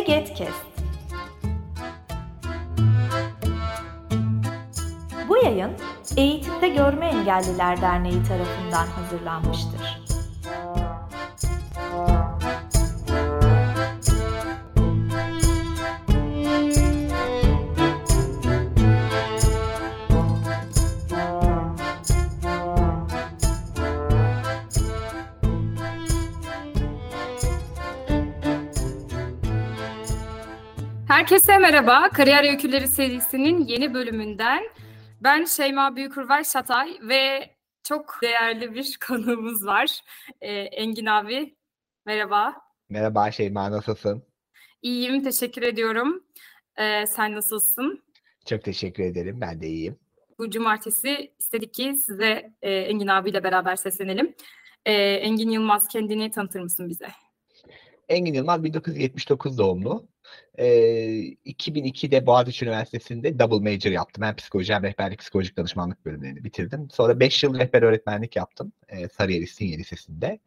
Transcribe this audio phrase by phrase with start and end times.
[0.00, 0.66] E-Getkest
[5.28, 5.70] Bu yayın
[6.16, 9.89] Eğitimde Görme Engelliler Derneği tarafından hazırlanmıştır.
[31.30, 32.08] Herkese merhaba.
[32.08, 34.62] Kariyer Öyküleri serisinin yeni bölümünden
[35.20, 37.50] ben Şeyma Büyükürvay Şatay ve
[37.82, 40.00] çok değerli bir konuğumuz var.
[40.40, 41.54] Ee, Engin abi,
[42.06, 42.54] merhaba.
[42.88, 44.22] Merhaba Şeyma, nasılsın?
[44.82, 46.24] İyiyim, teşekkür ediyorum.
[46.76, 48.02] Ee, sen nasılsın?
[48.46, 49.98] Çok teşekkür ederim, ben de iyiyim.
[50.38, 54.34] Bu cumartesi istedik ki size e, Engin abiyle beraber seslenelim.
[54.86, 57.08] E, Engin Yılmaz kendini tanıtır mısın bize?
[58.08, 60.08] Engin Yılmaz 1979 doğumlu.
[60.58, 60.66] Ee,
[61.46, 64.24] 2002'de Boğaziçi Üniversitesi'nde double major yaptım.
[64.24, 66.88] Hem psikoloji hem rehberlik psikolojik danışmanlık bölümlerini bitirdim.
[66.90, 70.38] Sonra 5 yıl rehber öğretmenlik yaptım e, Sarıyer İstinye Lisesi'nde.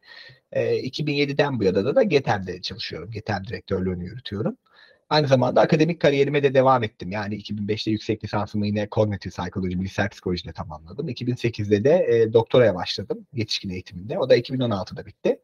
[0.52, 3.10] E, 2007'den bu yana da, da GETEM'de çalışıyorum.
[3.10, 4.56] GETEM direktörlüğünü yürütüyorum.
[5.10, 7.10] Aynı zamanda akademik kariyerime de devam ettim.
[7.10, 11.08] Yani 2005'te yüksek lisansımı yine kognitif psikoloji, bilişsel psikolojide tamamladım.
[11.08, 14.18] 2008'de de e, doktoraya başladım yetişkin eğitiminde.
[14.18, 15.40] O da 2016'da bitti.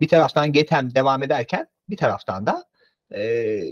[0.00, 2.64] Bir taraftan GETEM devam ederken bir taraftan da
[3.16, 3.62] e,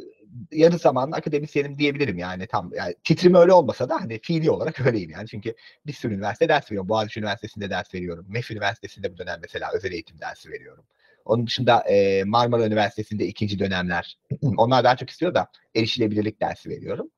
[0.53, 5.11] yarı zamanlı akademisyenim diyebilirim yani tam yani titrim öyle olmasa da hani fiili olarak öyleyim
[5.11, 5.55] yani çünkü
[5.87, 6.89] bir sürü üniversite ders veriyorum.
[6.89, 8.27] Boğaziçi Üniversitesi'nde ders veriyorum.
[8.29, 10.85] MEF Üniversitesi'nde bu dönem mesela özel eğitim dersi veriyorum.
[11.25, 14.19] Onun dışında e, Marmara Üniversitesi'nde ikinci dönemler.
[14.57, 17.11] Onlar daha çok istiyor da erişilebilirlik dersi veriyorum.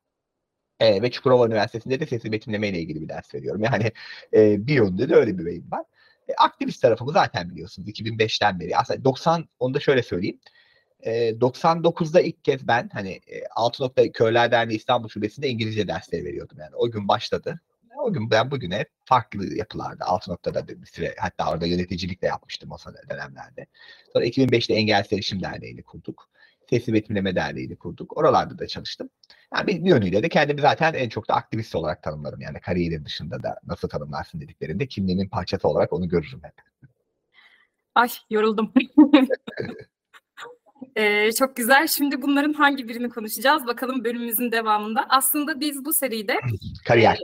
[0.80, 3.62] E, ve Çukurova Üniversitesi'nde de sesli betimleme ile ilgili bir ders veriyorum.
[3.62, 3.92] Yani
[4.34, 5.84] e, bir yönde de öyle bir beyim var.
[6.28, 8.76] E, aktivist tarafımı zaten biliyorsunuz 2005'ten beri.
[8.76, 10.40] Aslında 90, onu da şöyle söyleyeyim.
[11.04, 16.58] E, 99'da ilk kez ben hani e, Altınok'ta Körler Derneği İstanbul Şubesi'nde İngilizce dersleri veriyordum.
[16.60, 17.60] Yani o gün başladı.
[17.98, 22.70] O gün ben bugüne farklı yapılarda Altınok'ta da bir süre hatta orada yöneticilik de yapmıştım
[22.72, 22.76] o
[23.10, 23.66] dönemlerde.
[24.12, 26.28] Sonra 2005'te Engelsiz Erişim Derneği'ni kurduk.
[26.70, 28.16] Sesli Betimleme Derneği'ni kurduk.
[28.16, 29.10] Oralarda da çalıştım.
[29.56, 32.40] Yani bir yönüyle de kendimi zaten en çok da aktivist olarak tanımlarım.
[32.40, 36.54] Yani kariyerin dışında da nasıl tanımlarsın dediklerinde kimliğimin parçası olarak onu görürüm hep.
[37.94, 38.72] Ay yoruldum.
[40.96, 41.86] Ee, çok güzel.
[41.86, 43.66] Şimdi bunların hangi birini konuşacağız?
[43.66, 45.06] Bakalım bölümümüzün devamında.
[45.08, 46.36] Aslında biz bu seride...
[46.86, 47.14] Kariyer.
[47.14, 47.18] E,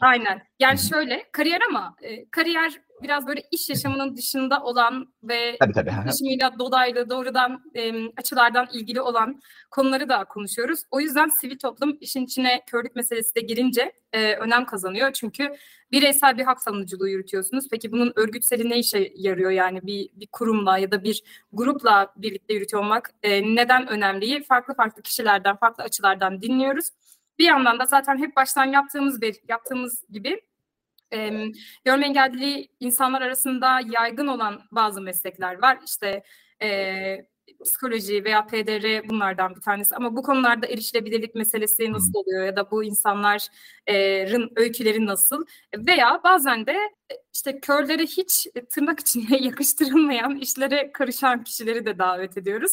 [0.00, 0.42] aynen.
[0.60, 5.90] Yani şöyle kariyer ama e, kariyer biraz böyle iş yaşamının dışında olan ve tabii, tabii.
[6.06, 10.80] yaşamıyla dolaylı doğrudan e, açılardan ilgili olan konuları da konuşuyoruz.
[10.90, 15.12] O yüzden sivil toplum işin içine körlük meselesi de girince e, önem kazanıyor.
[15.12, 15.56] Çünkü
[15.92, 17.68] bireysel bir hak savunuculuğu yürütüyorsunuz.
[17.70, 19.50] Peki bunun örgütseli ne işe yarıyor?
[19.50, 21.22] Yani bir, bir kurumla ya da bir
[21.52, 24.44] grupla birlikte yürütüyor olmak e, neden önemli?
[24.44, 26.88] Farklı farklı kişilerden, farklı açılardan dinliyoruz.
[27.38, 30.40] Bir yandan da zaten hep baştan yaptığımız bir yaptığımız gibi
[31.14, 31.46] e,
[31.84, 35.78] görme engelli insanlar arasında yaygın olan bazı meslekler var.
[35.86, 36.22] İşte
[36.62, 37.26] e,
[37.64, 39.96] psikoloji veya PDR bunlardan bir tanesi.
[39.96, 45.44] Ama bu konularda erişilebilirlik meselesi nasıl oluyor ya da bu insanların öyküleri nasıl?
[45.76, 46.76] Veya bazen de
[47.34, 52.72] işte körlere hiç tırnak içine yakıştırılmayan işlere karışan kişileri de davet ediyoruz.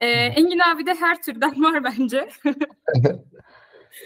[0.00, 2.28] Ee, Engin abi de her türden var bence.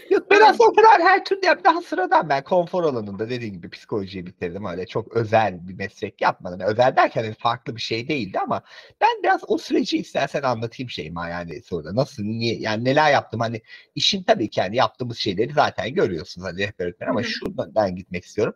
[0.09, 3.69] Yok ben aslında o kadar her türlü yap daha sıradan ben konfor alanında dediğim gibi
[3.69, 6.59] psikolojiyi bitirdim öyle çok özel bir meslek yapmadım.
[6.59, 8.63] Yani özel derken yani farklı bir şey değildi ama
[9.01, 13.61] ben biraz o süreci istersen anlatayım şeyima yani sonra nasıl niye yani neler yaptım hani
[13.95, 18.55] işin tabii ki yani yaptığımız şeyleri zaten görüyorsunuz hani rehber öğretmen ama şuradan gitmek istiyorum.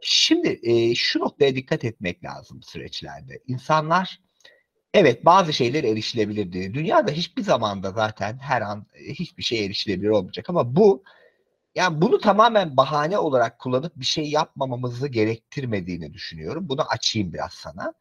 [0.00, 3.40] Şimdi e, şu noktaya dikkat etmek lazım süreçlerde.
[3.46, 4.20] İnsanlar
[4.96, 6.74] Evet bazı şeyler erişilebilirdi.
[6.74, 11.02] Dünyada hiçbir zamanda zaten her an e, hiçbir şey erişilebilir olmayacak ama bu
[11.74, 16.68] yani bunu tamamen bahane olarak kullanıp bir şey yapmamamızı gerektirmediğini düşünüyorum.
[16.68, 17.92] Bunu açayım biraz sana.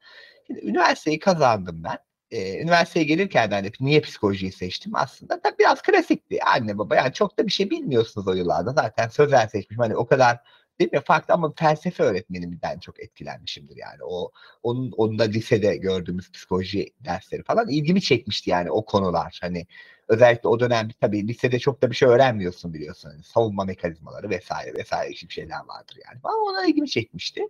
[0.48, 1.98] Şimdi üniversiteyi kazandım ben.
[2.32, 7.14] Ee, üniversiteye gelirken de hani niye psikolojiyi seçtim aslında da biraz klasikti anne baba yani
[7.14, 10.40] çok da bir şey bilmiyorsunuz o yıllarda zaten sözel seçmişim hani o kadar
[10.80, 11.02] değil mi?
[11.06, 14.04] Farklı ama felsefe öğretmenimden çok etkilenmişimdir yani.
[14.04, 14.32] O
[14.64, 19.40] onun onun da lisede gördüğümüz psikoloji dersleri falan ilgimi çekmişti yani o konular.
[19.42, 19.68] Hani
[20.08, 23.10] özellikle o dönem tabii lisede çok da bir şey öğrenmiyorsun biliyorsun.
[23.10, 26.20] Hani savunma mekanizmaları vesaire vesaire gibi şeyler vardır yani.
[26.24, 27.42] Ama ona ilgimi çekmişti.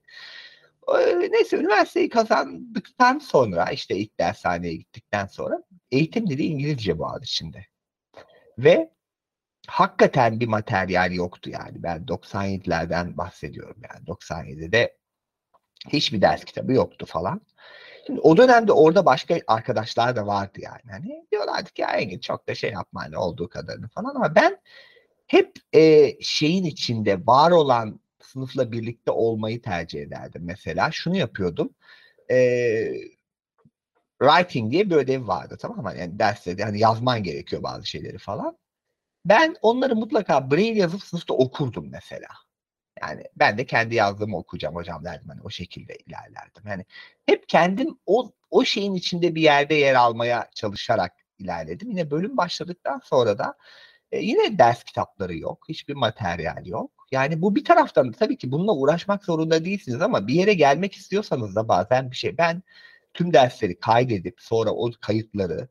[1.32, 7.66] Neyse üniversiteyi kazandıktan sonra işte ilk dershaneye gittikten sonra eğitim dili İngilizce bu içinde.
[8.58, 8.95] Ve
[9.68, 11.84] hakikaten bir materyal yoktu yani.
[11.84, 14.06] Ben 97'lerden bahsediyorum yani.
[14.06, 14.98] 97'de
[15.90, 17.42] hiçbir ders kitabı yoktu falan.
[18.06, 20.92] Şimdi o dönemde orada başka arkadaşlar da vardı yani.
[20.92, 24.58] Hani diyorlardı ki ya Engin çok da şey yapma hani olduğu kadarını falan ama ben
[25.28, 30.42] hep e, şeyin içinde var olan sınıfla birlikte olmayı tercih ederdim.
[30.46, 31.70] Mesela şunu yapıyordum.
[32.32, 32.38] E,
[34.22, 35.94] writing diye bir ödev vardı tamam mı?
[36.00, 38.58] Yani derste de hani yazman gerekiyor bazı şeyleri falan.
[39.26, 42.28] Ben onları mutlaka braille yazıp sınıfta okurdum mesela.
[43.02, 46.64] Yani ben de kendi yazdığımı okuyacağım hocam derdim hani o şekilde ilerlerdim.
[46.68, 46.86] Yani
[47.26, 51.90] hep kendim o o şeyin içinde bir yerde yer almaya çalışarak ilerledim.
[51.90, 53.58] Yine bölüm başladıktan sonra da
[54.12, 55.66] e, yine ders kitapları yok.
[55.70, 56.92] Hiçbir materyal yok.
[57.12, 60.94] Yani bu bir taraftan da tabii ki bununla uğraşmak zorunda değilsiniz ama bir yere gelmek
[60.94, 62.38] istiyorsanız da bazen bir şey.
[62.38, 62.64] Ben
[63.14, 65.68] tüm dersleri kaydedip sonra o kayıtları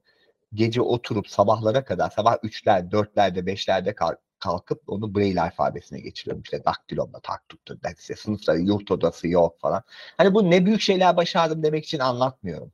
[0.54, 3.94] gece oturup sabahlara kadar sabah 3'ler, 4'lerde, 5'lerde
[4.38, 6.42] kalkıp onu Braille alfabesine geçiriyorum.
[6.42, 7.76] İşte daktilomla tak tuttur.
[7.98, 9.82] İşte sınıfta yurt odası yok falan.
[10.16, 12.72] Hani bu ne büyük şeyler başardım demek için anlatmıyorum.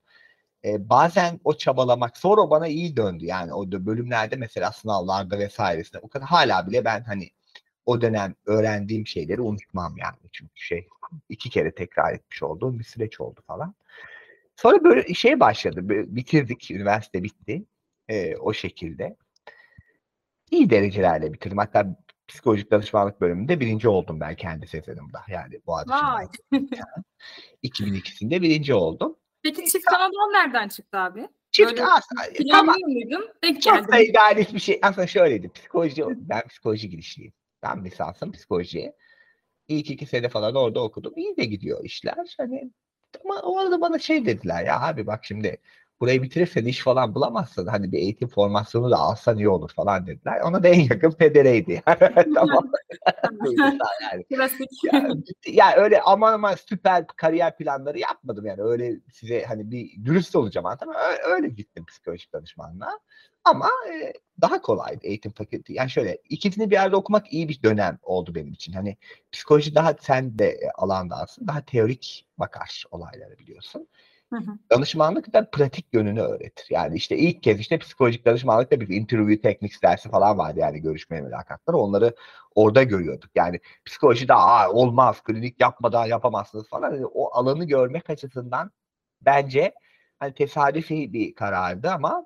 [0.65, 3.25] Ee, bazen o çabalamak sonra bana iyi döndü.
[3.25, 7.31] Yani o bölümlerde mesela sınavlarda vesairesinde o kadar hala bile ben hani
[7.87, 10.17] o dönem öğrendiğim şeyleri unutmam yani.
[10.33, 10.89] Çünkü şey
[11.29, 13.75] iki kere tekrar etmiş olduğum bir süreç oldu falan.
[14.63, 15.81] Sonra böyle şey başladı.
[15.89, 16.71] Bitirdik.
[16.71, 17.65] Üniversite bitti.
[18.09, 19.17] Ee, o şekilde.
[20.51, 21.59] İyi derecelerle bitirdim.
[21.59, 21.97] Hatta
[22.29, 25.23] psikolojik danışmanlık bölümünde birinci oldum ben kendi sezonumda.
[25.29, 26.27] Yani bu Vay.
[27.63, 29.17] 2002'sinde birinci oldum.
[29.43, 31.29] Peki çift kanadon nereden çıktı abi?
[31.51, 32.77] Çift aslında tamam.
[32.87, 33.29] muydun?
[33.45, 34.79] Denk Çok da idealist bir şey.
[34.83, 35.53] Aslında şöyleydi.
[35.53, 37.33] Psikoloji, ben psikoloji girişliyim.
[37.63, 38.97] Ben lisansım psikolojiye.
[39.69, 41.13] İlk iki sene falan orada okudum.
[41.17, 42.35] İyi de gidiyor işler.
[42.39, 42.71] Hani
[43.25, 45.61] ama o arada bana şey dediler ya abi bak şimdi
[46.01, 47.67] burayı bitirirsen iş falan bulamazsın.
[47.67, 50.41] Hani bir eğitim formasyonu da alsan iyi olur falan dediler.
[50.41, 51.83] Ona da en yakın pedereydi.
[52.35, 52.71] tamam.
[54.03, 54.25] yani.
[54.93, 58.63] Yani, yani öyle aman aman süper kariyer planları yapmadım yani.
[58.63, 62.99] Öyle size hani bir dürüst olacağım anladın öyle, öyle gittim psikolojik danışmanlığa.
[63.45, 65.73] Ama e, daha kolaydı eğitim fakültesi.
[65.73, 68.73] Yani şöyle ikisini bir yerde okumak iyi bir dönem oldu benim için.
[68.73, 68.97] Hani
[69.33, 71.47] psikoloji daha sen de e, alandasın.
[71.47, 73.89] Daha teorik bakar olaylara biliyorsun.
[74.33, 74.59] Hı hı.
[74.71, 76.67] Danışmanlık da pratik yönünü öğretir.
[76.71, 81.21] Yani işte ilk kez işte psikolojik danışmanlıkta bir interview techniques dersi falan vardı yani görüşme
[81.21, 81.77] mülakatları.
[81.77, 82.15] Onları
[82.55, 83.31] orada görüyorduk.
[83.35, 86.95] Yani psikolojide Aa, olmaz, klinik yapmadan yapamazsınız falan.
[86.95, 88.71] Yani o alanı görmek açısından
[89.21, 89.75] bence
[90.19, 92.25] hani tesadüfi bir karardı ama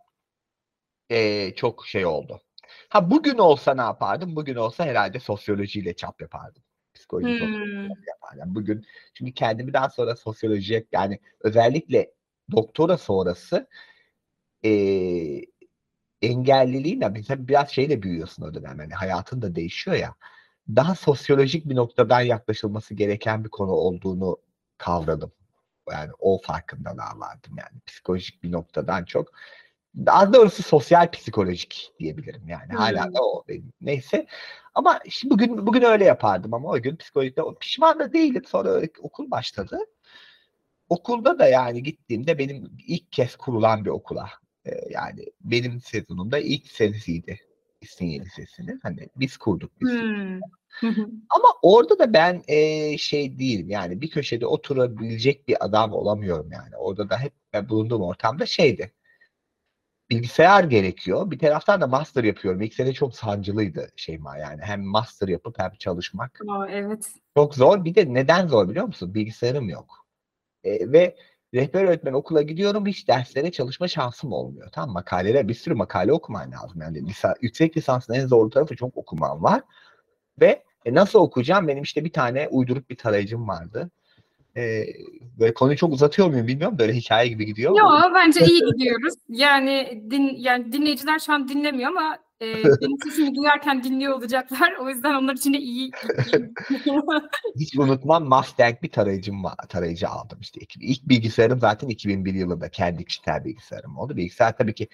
[1.11, 2.41] e, çok şey oldu.
[2.89, 4.37] Ha bugün olsa ne yapardım?
[4.37, 6.63] Bugün olsa herhalde sosyolojiyle çap yapardım.
[6.95, 7.83] Psikoloji hmm.
[7.83, 8.55] yapardım.
[8.55, 12.13] bugün çünkü kendimi daha sonra sosyolojiye yani özellikle
[12.53, 13.69] doktora sonrası
[14.65, 14.71] e,
[16.23, 18.81] engelliliğin mesela biraz şeyle büyüyorsun o dönem.
[18.81, 20.15] Yani hayatın da değişiyor ya.
[20.69, 24.39] Daha sosyolojik bir noktadan yaklaşılması gereken bir konu olduğunu
[24.79, 25.33] kavradım.
[25.91, 27.81] Yani o farkındalığa vardım yani.
[27.87, 29.33] Psikolojik bir noktadan çok
[29.97, 32.69] daha doğrusu sosyal psikolojik diyebilirim yani.
[32.69, 32.77] Hmm.
[32.77, 33.73] Hala da o benim.
[33.81, 34.27] Neyse.
[34.75, 38.43] Ama şimdi bugün bugün öyle yapardım ama o gün psikolojide pişman da değilim.
[38.47, 39.79] Sonra okul başladı.
[40.89, 44.31] Okulda da yani gittiğimde benim ilk kez kurulan bir okula.
[44.67, 47.41] Ee, yani benim sezonumda ilk senesiydi
[47.81, 48.81] İstinye Lisesi'nin.
[48.83, 49.73] Hani biz kurduk.
[49.81, 50.41] Biz hmm.
[51.31, 56.77] Ama orada da ben e, şey değilim yani bir köşede oturabilecek bir adam olamıyorum yani.
[56.77, 58.93] Orada da hep ben bulunduğum ortamda şeydi
[60.11, 61.31] bilgisayar gerekiyor.
[61.31, 62.63] Bir taraftan da master yapıyorum.
[62.63, 64.61] İlk sene çok sancılıydı Şeyma yani.
[64.63, 66.41] Hem master yapıp hem çalışmak.
[66.49, 67.13] Aa, evet.
[67.37, 67.85] Çok zor.
[67.85, 69.15] Bir de neden zor biliyor musun?
[69.15, 70.07] Bilgisayarım yok.
[70.65, 71.17] E, ve
[71.55, 74.71] rehber öğretmen okula gidiyorum hiç derslere çalışma şansım olmuyor.
[74.73, 76.81] Tam makalelere bir sürü makale okuman lazım.
[76.81, 79.63] Yani lisa, yüksek lisansın en zor tarafı çok okuman var.
[80.41, 81.69] Ve e, nasıl okuyacağım?
[81.69, 83.91] Benim işte bir tane uydurup bir tarayıcım vardı.
[84.57, 84.87] E,
[85.39, 86.79] böyle konuyu çok uzatıyor muyum bilmiyorum.
[86.79, 87.79] Böyle hikaye gibi gidiyor.
[87.79, 89.15] Yok bence iyi gidiyoruz.
[89.29, 94.73] Yani din yani dinleyiciler şu an dinlemiyor ama e, benim sesimi duyarken dinliyor olacaklar.
[94.81, 95.91] O yüzden onlar için de iyi.
[97.61, 100.61] Hiç unutmam Mustang bir tarayıcım var, tarayıcı aldım işte.
[100.81, 104.17] İlk bilgisayarım zaten 2001 yılında kendi kişisel bilgisayarım oldu.
[104.17, 104.89] Bilgisayar tabii ki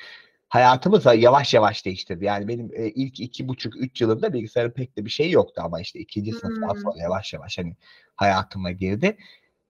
[0.49, 2.25] hayatımızı yavaş yavaş değiştirdi.
[2.25, 5.81] Yani benim e, ilk iki buçuk üç yılında bilgisayarın pek de bir şey yoktu ama
[5.81, 6.81] işte ikinci sınıftan hmm.
[6.81, 7.77] sonra yavaş yavaş hani
[8.17, 9.17] hayatıma girdi.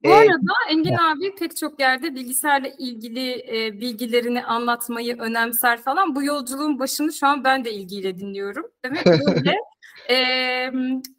[0.03, 1.11] Bu ee, arada Engin ya.
[1.11, 6.15] abi pek çok yerde bilgisayarla ilgili e, bilgilerini anlatmayı önemser falan.
[6.15, 8.71] Bu yolculuğun başını şu an ben de ilgiyle dinliyorum.
[8.85, 9.57] Demek böyle
[10.09, 10.71] e,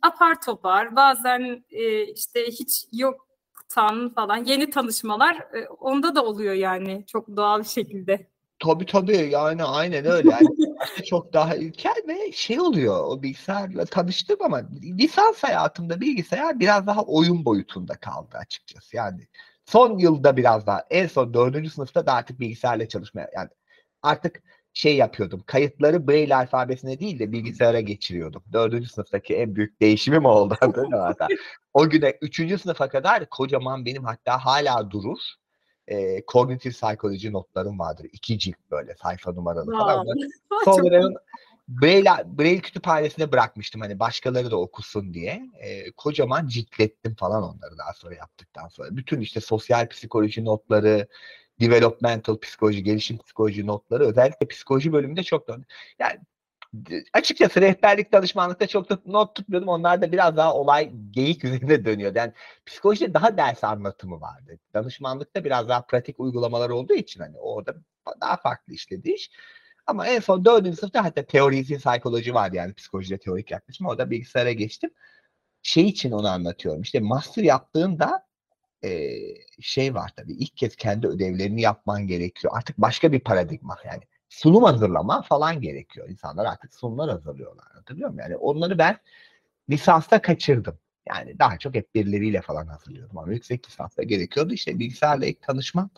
[0.03, 7.05] apar topar bazen e, işte hiç yoktan falan yeni tanışmalar e, onda da oluyor yani
[7.07, 8.32] çok doğal bir şekilde.
[8.65, 10.31] Tabii tabii yani aynen öyle.
[10.31, 10.49] Yani
[11.05, 17.03] çok daha ilkel ve şey oluyor o bilgisayarla tanıştım ama lisans hayatımda bilgisayar biraz daha
[17.03, 18.97] oyun boyutunda kaldı açıkçası.
[18.97, 19.27] Yani
[19.67, 23.49] Son yılda biraz daha en son dördüncü sınıfta da artık bilgisayarla çalışmaya yani
[24.03, 24.43] artık
[24.73, 25.43] şey yapıyordum.
[25.47, 28.43] Kayıtları Braille alfabesine değil de bilgisayara geçiriyordum.
[28.53, 30.57] Dördüncü sınıftaki en büyük değişimim oldu.
[31.75, 35.19] o güne üçüncü sınıfa kadar kocaman benim hatta hala durur.
[35.89, 38.07] E, kognitif psikoloji notlarım vardır.
[38.13, 40.07] İki cilt böyle sayfa numaralı falan.
[40.65, 41.11] Sonra
[41.69, 45.51] Braille, Braille kütüphanesine bırakmıştım hani başkaları da okusun diye.
[45.61, 48.97] E, kocaman ciltlettim falan onları daha sonra yaptıktan sonra.
[48.97, 51.07] Bütün işte sosyal psikoloji notları,
[51.61, 55.57] developmental psikoloji, gelişim psikoloji notları özellikle psikoloji bölümünde çok da
[55.99, 56.21] yani
[57.13, 59.69] açıkçası rehberlik danışmanlıkta çok da not tutmuyordum.
[59.69, 62.15] Onlar da biraz daha olay geyik üzerinde dönüyor.
[62.15, 62.33] Yani
[62.67, 64.59] psikolojide daha ders anlatımı vardı.
[64.75, 67.75] Danışmanlıkta biraz daha pratik uygulamalar olduğu için hani orada
[68.21, 69.31] daha farklı işledi iş.
[69.87, 73.87] Ama en son dördüncü sınıfta hatta teorisi psikoloji vardı yani psikolojide teorik yaklaşım.
[73.87, 74.91] Orada bilgisayara geçtim.
[75.63, 76.83] Şey için onu anlatıyorum.
[76.83, 78.27] İşte master yaptığında
[78.85, 79.19] e,
[79.61, 82.55] şey var tabii ilk kez kendi ödevlerini yapman gerekiyor.
[82.57, 84.03] Artık başka bir paradigma yani
[84.33, 86.09] sunum hazırlama falan gerekiyor.
[86.09, 87.67] İnsanlar artık sunumlar hazırlıyorlar.
[87.75, 88.23] Hatırlıyor musun?
[88.23, 88.99] Yani onları ben
[89.71, 90.79] lisansta kaçırdım.
[91.09, 94.55] Yani daha çok hep birileriyle falan hazırlıyordum ama yüksek lisansta gerekiyordu.
[94.55, 95.91] İşte bilgisayarla ilk tanışmam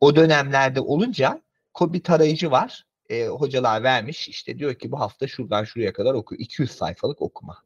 [0.00, 1.42] o dönemlerde olunca
[1.80, 2.86] bir tarayıcı var.
[3.10, 4.28] E, hocalar vermiş.
[4.28, 6.34] İşte diyor ki bu hafta şuradan şuraya kadar oku.
[6.34, 7.62] 200 sayfalık okuma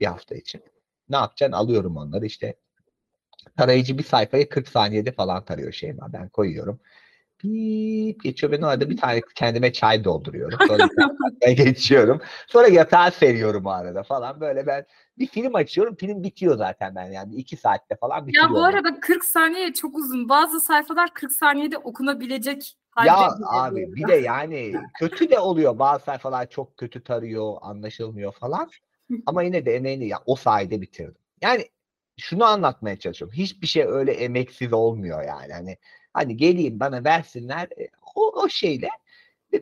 [0.00, 0.62] bir hafta için.
[1.08, 1.56] Ne yapacaksın?
[1.56, 2.56] Alıyorum onları işte
[3.56, 5.96] tarayıcı bir sayfayı 40 saniyede falan tarıyor şey.
[6.08, 6.80] Ben koyuyorum.
[7.42, 8.52] Bip geçiyor.
[8.52, 10.58] Ben orada bir tane kendime çay dolduruyorum.
[10.68, 10.88] Sonra
[11.52, 12.20] geçiyorum.
[12.46, 14.40] Sonra yatağa seriyorum o arada falan.
[14.40, 14.86] Böyle ben
[15.18, 15.96] bir film açıyorum.
[15.96, 17.34] Film bitiyor zaten ben yani.
[17.34, 18.44] iki saatte falan bitiyor.
[18.44, 20.28] Ya bu arada 40 saniye çok uzun.
[20.28, 22.76] Bazı sayfalar 40 saniyede okunabilecek
[23.06, 25.78] ya abi bir de yani kötü de oluyor.
[25.78, 28.70] Bazı sayfalar çok kötü tarıyor, anlaşılmıyor falan.
[29.26, 31.16] Ama yine de emeğini ya o sayede bitirdim.
[31.42, 31.68] Yani
[32.16, 33.36] şunu anlatmaya çalışıyorum.
[33.36, 35.52] Hiçbir şey öyle emeksiz olmuyor yani.
[35.52, 35.76] Hani
[36.14, 38.88] hani geleyim bana versinler e, o, o şeyle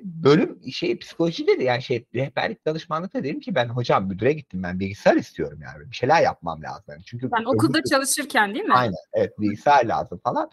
[0.02, 4.80] bölüm şey psikolojide de yani şey rehberlik danışmanlıkta dedim ki ben hocam müdüre gittim ben
[4.80, 6.84] bilgisayar istiyorum yani bir şeyler yapmam lazım.
[6.88, 8.74] Yani çünkü ben okulda öbür, çalışırken değil mi?
[8.74, 10.50] Aynen evet bilgisayar lazım falan.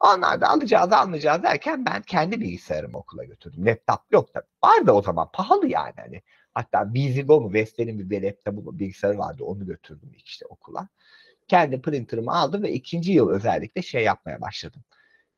[0.00, 3.66] Onlar da alacağız almayacağız derken ben kendi bilgisayarımı okula götürdüm.
[3.66, 6.22] Laptop yok da vardı o zaman pahalı yani hani.
[6.54, 10.88] Hatta Vizigo mu Vestel'in bir laptopu bilgisayarı vardı onu götürdüm işte okula
[11.48, 14.82] kendi printer'ımı aldım ve ikinci yıl özellikle şey yapmaya başladım.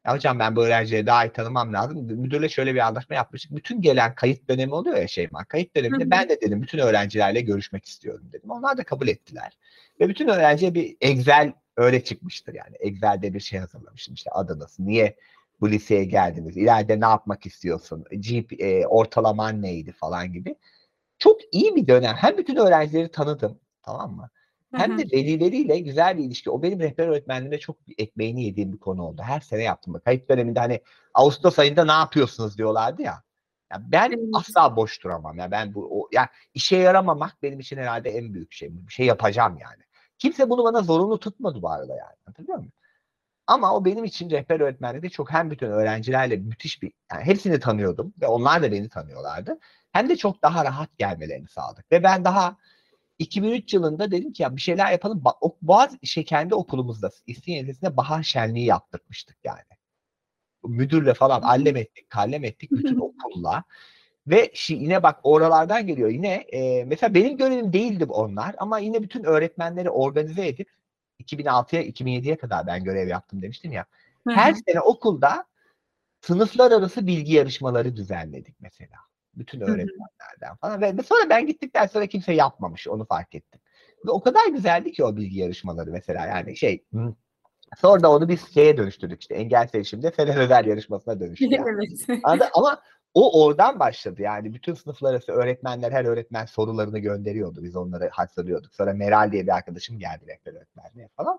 [0.07, 2.05] Ya hocam ben bu öğrencileri daha iyi tanımam lazım.
[2.05, 3.57] Müdürle şöyle bir anlaşma yapmıştık.
[3.57, 5.45] Bütün gelen kayıt dönemi oluyor ya Şeyma.
[5.45, 8.51] Kayıt döneminde ben de dedim bütün öğrencilerle görüşmek istiyorum dedim.
[8.51, 9.59] Onlar da kabul ettiler.
[10.01, 12.77] Ve bütün öğrenciye bir Excel öyle çıkmıştır yani.
[12.81, 14.79] Excel'de bir şey hazırlamıştım işte adınız.
[14.79, 15.17] Niye
[15.61, 16.57] bu liseye geldiniz?
[16.57, 18.05] İleride ne yapmak istiyorsun?
[18.11, 20.55] GP, e, ortalaman neydi falan gibi.
[21.19, 22.15] Çok iyi bir dönem.
[22.17, 23.61] Hem bütün öğrencileri tanıdım.
[23.83, 24.31] Tamam mı?
[24.77, 26.51] Hem de velileriyle güzel bir ilişki.
[26.51, 29.23] O benim rehber öğretmenliğimde çok ekmeğini yediğim bir konu oldu.
[29.23, 30.01] Her sene yaptım.
[30.05, 30.81] Kayıt döneminde hani
[31.15, 33.23] Ağustos ayında ne yapıyorsunuz diyorlardı ya.
[33.73, 35.39] ya ben asla boş duramam.
[35.39, 38.87] Ya ben bu o, ya işe yaramamak benim için herhalde en büyük şey.
[38.87, 39.83] Bir şey yapacağım yani.
[40.19, 42.17] Kimse bunu bana zorunlu tutmadı bu arada yani.
[42.27, 42.73] Hatırlıyor musun?
[43.47, 48.15] Ama o benim için rehber öğretmenlikte çok hem bütün öğrencilerle müthiş bir yani hepsini tanıyordum
[48.21, 49.59] ve onlar da beni tanıyorlardı.
[49.93, 51.93] Hem de çok daha rahat gelmelerini sağladık.
[51.93, 52.57] Ve ben daha
[53.19, 55.23] 2003 yılında dedim ki ya bir şeyler yapalım.
[55.41, 59.61] O, Boğaz şey kendi okulumuzda İstinye bahar şenliği yaptırmıştık yani.
[60.65, 63.65] Müdürle falan allem ettik, kallem ettik bütün okulla.
[64.27, 66.09] Ve şi, yine bak oralardan geliyor.
[66.09, 70.71] Yine e, mesela benim görevim değildi onlar ama yine bütün öğretmenleri organize edip
[71.21, 73.85] 2006'ya 2007'ye kadar ben görev yaptım demiştim ya.
[74.29, 75.45] Her sene okulda
[76.21, 78.97] sınıflar arası bilgi yarışmaları düzenledik mesela.
[79.37, 80.81] Bütün öğretmenlerden falan.
[80.81, 82.89] Ve sonra ben gittikten sonra kimse yapmamış.
[82.89, 83.61] Onu fark ettim.
[84.07, 86.27] Ve o kadar güzeldi ki o bilgi yarışmaları mesela.
[86.27, 86.85] Yani şey
[87.77, 91.45] Sonra da onu biz şeye dönüştürdük işte engel seçimde Fener Özel yarışmasına dönüştü.
[91.51, 91.67] Yani.
[91.69, 92.21] evet.
[92.55, 92.83] Ama
[93.15, 97.63] o oradan başladı yani bütün sınıflar arası öğretmenler her öğretmen sorularını gönderiyordu.
[97.63, 98.75] Biz onları hazırlıyorduk.
[98.75, 101.39] Sonra Meral diye bir arkadaşım geldi rehber öğretmenliğe falan.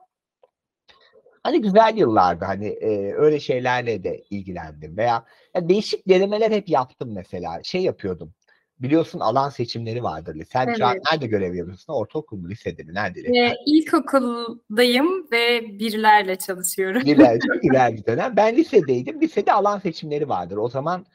[1.45, 5.25] Hani güzel yıllardı hani e, öyle şeylerle de ilgilendim veya
[5.55, 7.63] ya değişik denemeler hep yaptım mesela.
[7.63, 8.33] Şey yapıyordum.
[8.79, 10.45] Biliyorsun alan seçimleri vardır.
[10.51, 10.77] Sen evet.
[10.77, 11.93] şu an nerede görev yapıyorsun?
[11.93, 12.93] Ortaokul mu, lisede mi?
[12.93, 13.19] Nerede?
[13.19, 17.01] Ee, ilkokuldayım ve birlerle çalışıyorum.
[17.05, 18.35] Birler, çok bir dönem.
[18.35, 19.21] Ben lisedeydim.
[19.21, 20.57] Lisede alan seçimleri vardır.
[20.57, 21.05] O zaman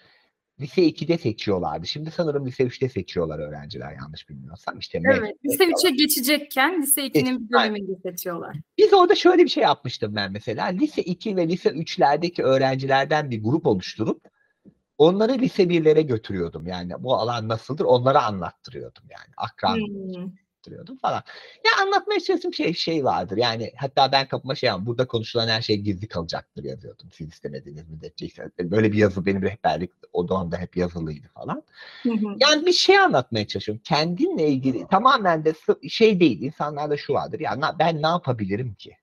[0.61, 1.87] lise 2'de seçiyorlardı.
[1.87, 4.79] Şimdi sanırım lise 3'te seçiyorlar öğrenciler yanlış bilmiyorsam.
[4.79, 5.37] İşte evet.
[5.45, 8.57] Lise 3'e geçecekken lise 2'nin bir döneminde seçiyorlar.
[8.79, 10.67] Biz orada şöyle bir şey yapmıştım ben mesela.
[10.67, 14.23] Lise 2 ve lise 3'lerdeki öğrencilerden bir grup oluşturup
[14.99, 16.67] onları lise 1'lere götürüyordum.
[16.67, 19.35] Yani bu alan nasıldır onlara anlattırıyordum yani.
[19.37, 19.77] Akran.
[19.77, 20.33] Hmm.
[20.61, 21.23] Yaptırıyordum falan.
[21.65, 23.37] Ya anlatmaya çalıştığım şey şey vardır.
[23.37, 27.09] Yani hatta ben kapıma şey yapayım, burada konuşulan her şey gizli kalacaktır yazıyordum.
[27.13, 28.27] Siz istemediğiniz müddetçe.
[28.27, 31.63] işte Böyle bir yazı benim rehberlik o dönemde hep yazılıydı falan.
[32.03, 32.37] Hı hı.
[32.39, 33.83] Yani bir şey anlatmaya çalışıyorum.
[33.85, 35.55] Kendinle ilgili tamamen de
[35.89, 36.43] şey değil.
[36.43, 37.41] İnsanlarda şu vardır.
[37.41, 38.97] Ya ben ne yapabilirim ki?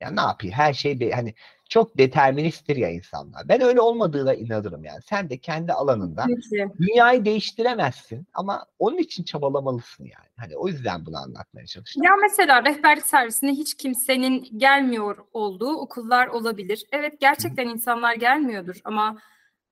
[0.00, 0.54] Ya ne yapayım?
[0.54, 1.34] Her şey bir hani
[1.68, 3.48] çok deterministtir ya insanlar.
[3.48, 5.02] Ben öyle olmadığına inanırım yani.
[5.02, 6.66] Sen de kendi alanında Peki.
[6.80, 10.28] dünyayı değiştiremezsin ama onun için çabalamalısın yani.
[10.36, 12.02] Hani o yüzden bunu anlatmaya çalıştım.
[12.02, 16.84] Ya mesela rehberlik servisine hiç kimsenin gelmiyor olduğu okullar olabilir.
[16.92, 19.18] Evet gerçekten insanlar gelmiyordur ama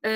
[0.04, 0.10] e,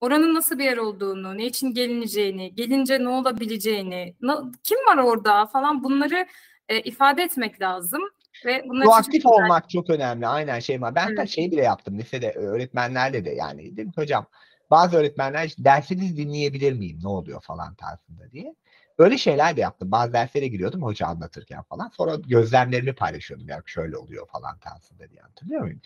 [0.00, 5.46] oranın nasıl bir yer olduğunu, ne için gelineceğini, gelince ne olabileceğini, na- kim var orada
[5.46, 6.26] falan bunları
[6.68, 8.02] e, ifade etmek lazım.
[8.44, 10.26] Ve bunlar Proaktif olmak çok önemli.
[10.26, 10.94] Aynen şey var.
[10.94, 11.28] Ben Evet.
[11.28, 13.76] şey bile yaptım lisede öğretmenlerle de yani.
[13.76, 14.26] Dedim hocam
[14.70, 18.54] bazı öğretmenler işte, dersinizi dinleyebilir miyim ne oluyor falan tarzında diye.
[18.98, 19.90] Öyle şeyler de yaptım.
[19.90, 21.90] Bazı derslere giriyordum hoca anlatırken falan.
[21.96, 23.48] Sonra gözlemlerimi paylaşıyordum.
[23.48, 25.80] Ya şöyle oluyor falan tarzında diye hatırlıyor muyum?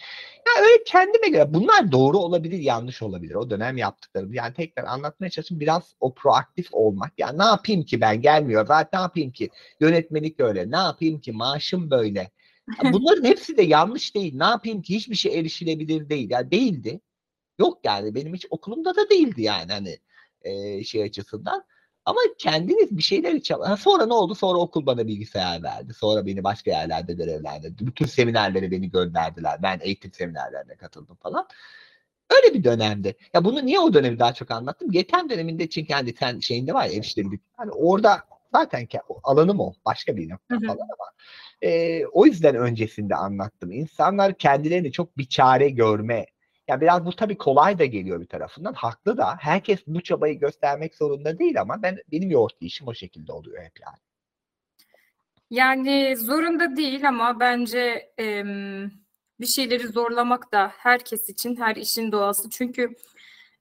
[0.46, 3.34] Ya öyle kendime göre bunlar doğru olabilir, yanlış olabilir.
[3.34, 4.34] O dönem yaptıklarım.
[4.34, 5.60] Yani tekrar anlatmaya çalıştım.
[5.60, 7.12] Biraz o proaktif olmak.
[7.18, 8.66] Ya ne yapayım ki ben gelmiyor.
[8.66, 9.50] Zaten ne yapayım ki?
[9.80, 10.70] Yönetmelik öyle.
[10.70, 11.32] Ne yapayım ki?
[11.32, 12.30] Maaşım böyle.
[12.92, 14.36] Bunların hepsi de yanlış değil.
[14.36, 14.94] Ne yapayım ki?
[14.94, 16.30] Hiçbir şey erişilebilir değil.
[16.30, 17.00] Ya değildi.
[17.58, 19.98] Yok yani benim hiç okulumda da değildi yani hani
[20.42, 21.64] e, şey açısından.
[22.04, 23.54] Ama kendiniz bir şeyler için.
[23.54, 24.34] Ha, sonra ne oldu?
[24.34, 25.94] Sonra okul bana bilgisayar verdi.
[25.94, 27.86] Sonra beni başka yerlerde görevlendirdi.
[27.86, 29.62] Bütün seminerlere beni gönderdiler.
[29.62, 31.48] Ben eğitim seminerlerine katıldım falan.
[32.30, 33.16] Öyle bir dönemdi.
[33.34, 34.90] Ya bunu niye o dönemi daha çok anlattım?
[34.90, 37.40] Geçen döneminde çünkü hani sen şeyinde var ya erişilebilir.
[37.56, 38.22] Hani orada
[38.54, 38.88] zaten
[39.22, 39.72] alanım o.
[39.86, 41.06] Başka bir falan ama
[41.62, 43.72] e, o yüzden öncesinde anlattım.
[43.72, 46.26] İnsanlar kendilerini çok bir çare görme.
[46.68, 48.72] Ya biraz bu tabii kolay da geliyor bir tarafından.
[48.72, 49.36] Haklı da.
[49.40, 53.80] Herkes bu çabayı göstermek zorunda değil ama ben benim yoğurt işim o şekilde oluyor hep
[53.80, 53.96] yani.
[55.50, 58.90] Yani zorunda değil ama bence em,
[59.40, 62.50] bir şeyleri zorlamak da herkes için her işin doğası.
[62.50, 62.96] Çünkü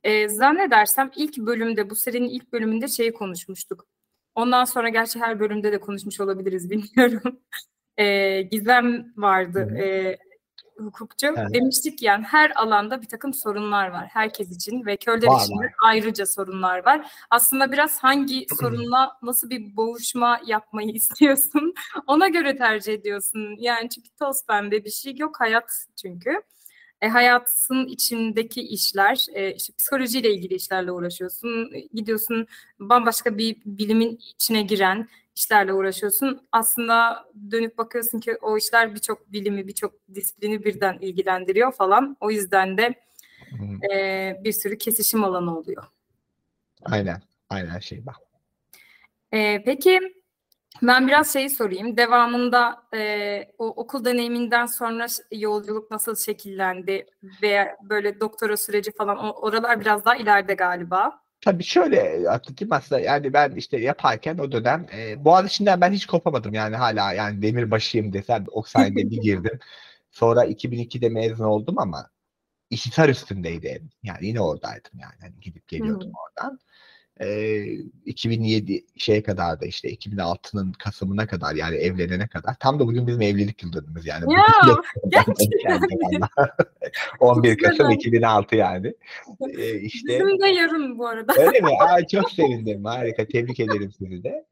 [0.04, 3.88] e, zannedersem ilk bölümde bu serinin ilk bölümünde şeyi konuşmuştuk.
[4.36, 7.40] Ondan sonra gerçi her bölümde de konuşmuş olabiliriz bilmiyorum.
[7.98, 10.18] E, Gizem vardı e,
[10.78, 11.28] hukukçu.
[11.28, 11.54] Hı.
[11.54, 15.72] Demiştik yani her alanda bir takım sorunlar var herkes için ve körler Var, için de
[15.84, 17.12] ayrıca sorunlar var.
[17.30, 21.74] Aslında biraz hangi sorunla nasıl bir boğuşma yapmayı istiyorsun
[22.08, 23.56] ona göre tercih ediyorsun.
[23.60, 26.42] Yani çünkü toz pembe bir şey yok hayat çünkü.
[27.02, 31.74] E, hayatın içindeki işler, e, işte psikolojiyle ilgili işlerle uğraşıyorsun.
[31.74, 32.48] E, Gidiyorsun
[32.80, 36.48] bambaşka bir bilimin içine giren işlerle uğraşıyorsun.
[36.52, 42.18] Aslında dönüp bakıyorsun ki o işler birçok bilimi, birçok disiplini birden ilgilendiriyor falan.
[42.20, 42.96] O yüzden de
[43.92, 45.84] e, bir sürü kesişim alanı oluyor.
[46.82, 47.22] Aynen.
[47.50, 48.16] Aynen şey bak.
[49.34, 50.00] Ee, peki
[50.82, 51.98] ben biraz şeyi sorayım.
[51.98, 57.06] Devamında e, o okul deneyiminden sonra yolculuk nasıl şekillendi
[57.42, 61.25] veya böyle doktora süreci falan oralar biraz daha ileride galiba.
[61.42, 66.54] Tabii şöyle atlatayım aslında yani ben işte yaparken o dönem e, Boğaziçi'nden ben hiç kopamadım
[66.54, 69.60] yani hala yani demirbaşıyım desem o sayede bir girdim.
[70.12, 72.10] Sonra 2002'de mezun oldum ama
[72.70, 73.82] İşsar üstündeydi.
[74.04, 75.16] Yani yine oradaydım yani.
[75.22, 76.60] Hani gidip geliyordum oradan.
[77.22, 77.66] Ee,
[78.06, 82.56] 2007 şeye kadar da işte 2006'nın Kasım'ına kadar yani evlenene kadar.
[82.60, 84.34] Tam da bugün bizim evlilik yıl dönümümüz yani.
[84.34, 84.44] Ya,
[85.10, 85.82] gerçekten.
[87.20, 87.96] 11 Kasım Güzel.
[87.96, 88.94] 2006 yani.
[89.58, 91.34] Ee, işte Bizim de yarın bu arada.
[91.38, 91.70] Öyle mi?
[91.80, 92.86] Aa, çok sevindim.
[92.86, 93.26] Harika.
[93.26, 94.46] Tebrik ederim sizi de.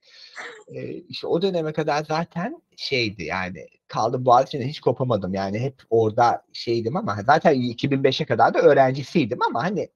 [0.68, 5.34] Ee, işte o döneme kadar zaten şeydi yani kaldım Boğaziçi'nden hiç kopamadım.
[5.34, 9.90] Yani hep orada şeydim ama zaten 2005'e kadar da öğrencisiydim ama hani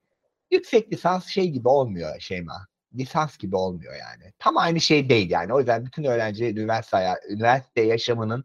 [0.52, 2.68] yüksek lisans şey gibi olmuyor Şeyma.
[2.96, 4.34] Lisans gibi olmuyor yani.
[4.40, 5.54] Tam aynı şey değil yani.
[5.54, 8.44] O yüzden bütün öğrenci üniversite, üniversite yaşamının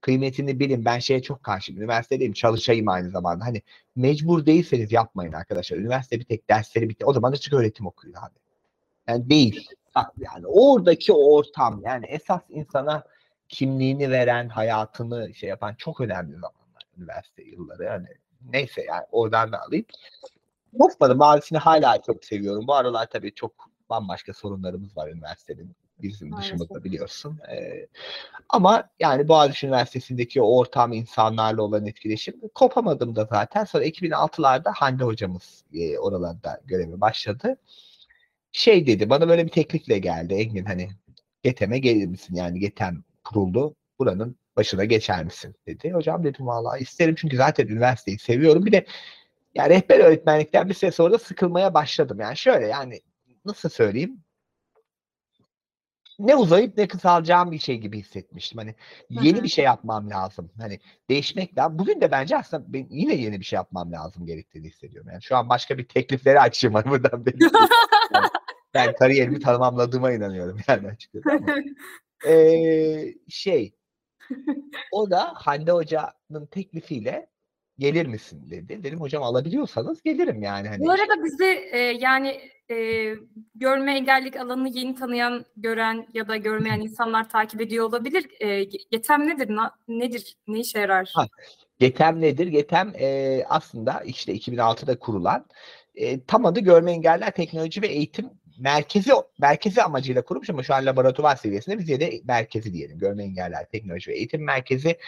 [0.00, 0.84] kıymetini bilin.
[0.84, 1.82] Ben şeye çok karşıyım.
[1.82, 3.44] Üniversitedeyim, çalışayım aynı zamanda.
[3.44, 3.62] Hani
[3.96, 5.76] mecbur değilseniz yapmayın arkadaşlar.
[5.76, 7.04] Üniversite bir tek dersleri bitti.
[7.04, 8.38] O zaman açık öğretim okuyun abi.
[9.08, 9.68] Yani değil.
[10.18, 13.04] Yani oradaki ortam yani esas insana
[13.48, 17.84] kimliğini veren, hayatını şey yapan çok önemli zamanlar üniversite yılları.
[17.84, 18.06] Yani
[18.50, 19.84] neyse yani oradan da alayım.
[20.78, 21.18] Kopmadım.
[21.18, 22.66] Mavisini hala çok seviyorum.
[22.66, 23.52] Bu aralar tabii çok
[23.90, 25.76] bambaşka sorunlarımız var üniversitenin.
[26.02, 26.52] Bizim Maalesef.
[26.52, 27.38] dışımızda biliyorsun.
[27.50, 27.86] Ee,
[28.48, 33.64] ama yani Boğaziçi Üniversitesi'ndeki o ortam insanlarla olan etkileşim kopamadım da zaten.
[33.64, 37.56] Sonra 2006'larda Hande hocamız e, oralarda göreve başladı.
[38.52, 40.90] Şey dedi bana böyle bir teklifle geldi Engin hani
[41.42, 42.34] GETEM'e gelir misin?
[42.34, 43.74] Yani GETEM kuruldu.
[43.98, 45.54] Buranın başına geçer misin?
[45.66, 45.90] dedi.
[45.92, 48.66] Hocam dedim vallahi isterim çünkü zaten üniversiteyi seviyorum.
[48.66, 48.86] Bir de
[49.54, 52.20] yani rehber öğretmenlikten bir süre sonra da sıkılmaya başladım.
[52.20, 53.00] Yani şöyle yani
[53.44, 54.24] nasıl söyleyeyim?
[56.18, 58.58] ne uzayıp ne kısalacağım bir şey gibi hissetmiştim.
[58.58, 58.74] Hani
[59.10, 60.50] yeni bir şey yapmam lazım.
[60.60, 61.78] Hani değişmek lazım.
[61.78, 65.10] Bugün de bence aslında ben yine yeni bir şey yapmam lazım gerektiğini hissediyorum.
[65.12, 67.50] Yani şu an başka bir teklifleri açayım hani buradan benim.
[68.14, 68.26] yani,
[68.74, 71.30] ben kariyerimi tamamladığıma inanıyorum yani açıkçası.
[71.30, 71.54] Ama,
[72.26, 73.74] ee, şey
[74.92, 77.31] o da Hande Hoca'nın teklifiyle
[77.78, 78.82] gelir misin dedi.
[78.82, 80.68] Dedim hocam alabiliyorsanız gelirim yani.
[80.68, 83.06] Hani Bu arada bizi e, yani e,
[83.54, 88.26] görme engellilik alanını yeni tanıyan, gören ya da görmeyen insanlar takip ediyor olabilir.
[88.40, 88.48] E,
[88.90, 89.56] Yetem nedir?
[89.56, 90.36] Na, nedir?
[90.48, 91.12] Ne işe yarar?
[91.14, 91.26] Ha,
[91.78, 92.46] Getem nedir?
[92.46, 95.46] Getem e, aslında işte 2006'da kurulan
[95.94, 100.86] e, tam adı Görme Engeller Teknoloji ve Eğitim Merkezi merkezi amacıyla kurulmuş ama şu an
[100.86, 102.98] laboratuvar seviyesinde biz de merkezi diyelim.
[102.98, 104.98] Görme Engeller Teknoloji ve Eğitim Merkezi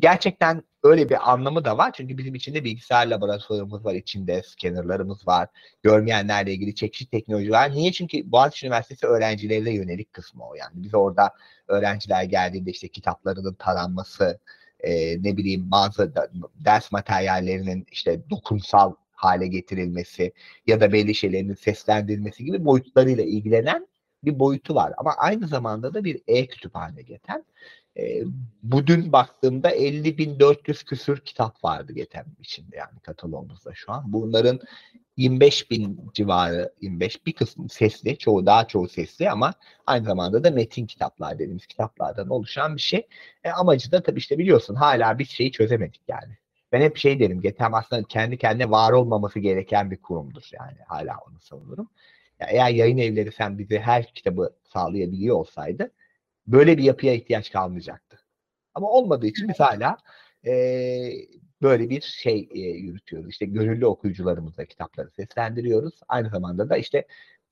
[0.00, 1.92] gerçekten öyle bir anlamı da var.
[1.94, 5.48] Çünkü bizim içinde bilgisayar laboratuvarımız var, içinde scannerlarımız var.
[5.82, 7.72] Görmeyenlerle ilgili çeşitli teknoloji var.
[7.72, 7.92] Niye?
[7.92, 10.54] Çünkü Boğaziçi Üniversitesi öğrencilerine yönelik kısmı o.
[10.54, 11.34] Yani biz orada
[11.68, 14.38] öğrenciler geldiğinde işte kitaplarının taranması,
[14.80, 16.28] e, ne bileyim bazı da,
[16.64, 20.32] ders materyallerinin işte dokunsal hale getirilmesi
[20.66, 23.86] ya da belli şeylerin seslendirilmesi gibi boyutlarıyla ilgilenen
[24.24, 24.92] bir boyutu var.
[24.96, 27.44] Ama aynı zamanda da bir e-kütüphane geten.
[27.96, 28.22] E,
[28.62, 34.12] bu dün baktığımda 50.400 küsür kitap vardı geçen içinde yani katalogumuzda şu an.
[34.12, 34.60] Bunların
[35.16, 39.54] 25 bin civarı, 25 bir kısmı sesli, çoğu daha çoğu sesli ama
[39.86, 43.06] aynı zamanda da metin kitaplar dediğimiz kitaplardan oluşan bir şey.
[43.44, 46.38] E, amacı da tabii işte biliyorsun hala bir şeyi çözemedik yani.
[46.72, 51.16] Ben hep şey derim, GETEM aslında kendi kendine var olmaması gereken bir kurumdur yani hala
[51.28, 51.88] onu savunurum.
[52.40, 55.90] Ya eğer yayın evleri sen bize her kitabı sağlayabiliyor olsaydı
[56.46, 58.20] böyle bir yapıya ihtiyaç kalmayacaktı.
[58.74, 59.96] Ama olmadığı için biz hala
[60.46, 60.52] e,
[61.62, 63.30] böyle bir şey e, yürütüyoruz.
[63.30, 66.00] İşte gönüllü okuyucularımızla kitapları seslendiriyoruz.
[66.08, 67.06] Aynı zamanda da işte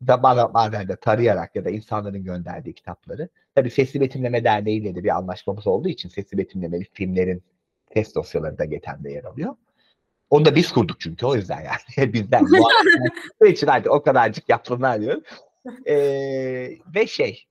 [0.06, 3.28] da bazen, bazen de tarayarak ya da insanların gönderdiği kitapları.
[3.54, 7.42] Tabii Sesli Betimleme Derneği ile de bir anlaşmamız olduğu için sesli betimlemeli filmlerin
[7.90, 9.54] test dosyaları da GETEM'de yer alıyor.
[10.30, 12.12] Onu da biz kurduk çünkü o yüzden yani.
[12.12, 12.46] Bizden.
[13.40, 15.22] Bu için hadi o kadarcık yapsınlar diyorum.
[15.86, 17.44] Ee, ve şey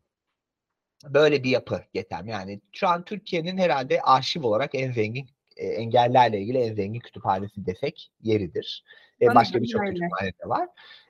[1.03, 2.27] böyle bir yapı GETEM.
[2.27, 7.65] Yani şu an Türkiye'nin herhalde arşiv olarak en zengin e, engellerle ilgili en zengin kütüphanesi
[7.65, 8.83] desek yeridir.
[9.21, 10.67] E, başka birçok kütüphane de var.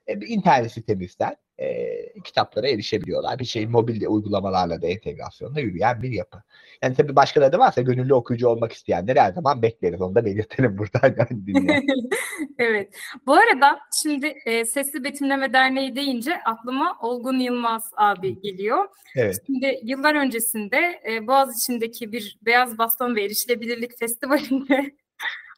[0.08, 1.88] E, internet sitemizden e,
[2.24, 3.39] kitaplara erişebiliyorlar.
[3.39, 6.43] Bir şey mobil uygulamalarla da entegrasyonda yürüyen bir yapı.
[6.84, 10.02] Yani tabii başkaları da varsa gönüllü okuyucu olmak isteyenleri her zaman bekleriz.
[10.02, 11.15] Onu da belirtelim buradan.
[11.17, 11.70] Yani
[12.60, 12.93] evet.
[13.28, 18.86] Bu arada şimdi e, Sesli Betimleme Derneği deyince aklıma Olgun Yılmaz abi geliyor.
[19.15, 19.41] Evet.
[19.46, 24.91] Şimdi yıllar öncesinde e, Boğaziçi'ndeki bir Beyaz Baston ve Erişilebilirlik Festivali'nde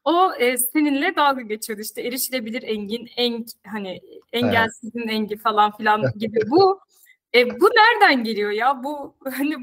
[0.03, 4.01] o e, seninle dalga geçiyordu işte erişilebilir engin, eng hani
[4.33, 5.11] engelsizin evet.
[5.11, 6.39] engi falan filan gibi.
[6.49, 6.79] Bu
[7.35, 8.83] e, bu nereden geliyor ya?
[8.83, 9.55] Bu hani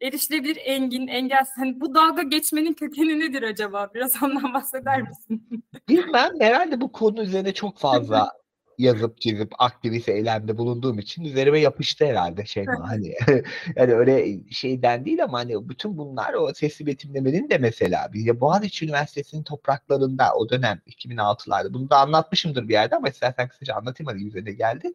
[0.00, 3.90] erişilebilir engin, engelsiz hani bu dalga geçmenin kökeni nedir acaba?
[3.94, 5.64] Biraz ondan bahseder misin?
[5.88, 8.32] Bilmem herhalde bu konu üzerine çok fazla
[8.78, 13.14] yazıp çizip aktivist eylemde bulunduğum için üzerime yapıştı herhalde şey hani
[13.76, 18.84] yani öyle şeyden değil ama hani bütün bunlar o sesli betimlemenin de mesela bir Boğaziçi
[18.84, 24.22] Üniversitesi'nin topraklarında o dönem 2006'larda bunu da anlatmışımdır bir yerde ama istersen kısaca anlatayım hadi
[24.22, 24.92] yüzüne geldi.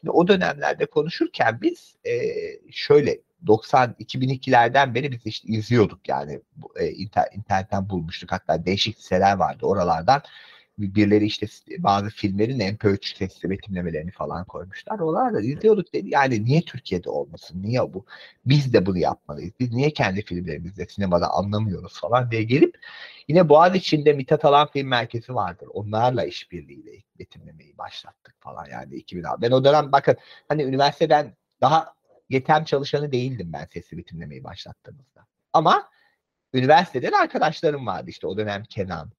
[0.00, 2.12] Şimdi o dönemlerde konuşurken biz e,
[2.70, 6.40] şöyle 90 2002'lerden beri biz işte izliyorduk yani
[6.76, 8.32] e, inter, internetten bulmuştuk.
[8.32, 10.22] Hatta değişik siteler vardı oralardan
[10.78, 11.46] birileri işte
[11.78, 14.98] bazı filmlerin MP3 sesli betimlemelerini falan koymuşlar.
[14.98, 16.08] Onlar da izliyorduk dedi.
[16.10, 17.62] Yani niye Türkiye'de olmasın?
[17.62, 18.06] Niye bu?
[18.46, 19.52] Biz de bunu yapmalıyız.
[19.60, 22.78] Biz niye kendi filmlerimizde sinemada anlamıyoruz falan diye gelip
[23.28, 25.68] yine Boğaziçi'nde Mithat Alan Film Merkezi vardır.
[25.72, 29.42] Onlarla işbirliğiyle betimlemeyi başlattık falan yani 2006.
[29.42, 30.16] Ben o dönem bakın
[30.48, 31.94] hani üniversiteden daha
[32.28, 35.26] yetem çalışanı değildim ben sesli betimlemeyi başlattığımızda.
[35.52, 35.90] Ama
[36.54, 39.10] üniversiteden arkadaşlarım vardı işte o dönem Kenan,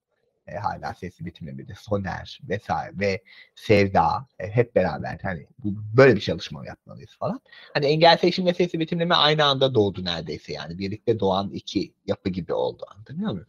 [0.47, 3.23] e, hala sesli bitimlemede Soner vesaire ve
[3.55, 4.27] Sevda.
[4.39, 7.39] E, hep beraber hani bu, böyle bir çalışma yapmalıyız falan.
[7.73, 10.79] Hani engel seçim ve sesli bitimleme aynı anda doğdu neredeyse yani.
[10.79, 13.47] Birlikte doğan iki yapı gibi oldu anlıyor musun?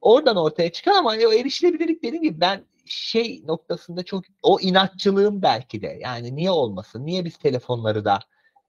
[0.00, 5.82] Oradan ortaya çıkan ama o erişilebilirlik dediğim gibi ben şey noktasında çok o inatçılığım belki
[5.82, 5.98] de.
[6.00, 7.06] Yani niye olmasın?
[7.06, 8.18] Niye biz telefonları da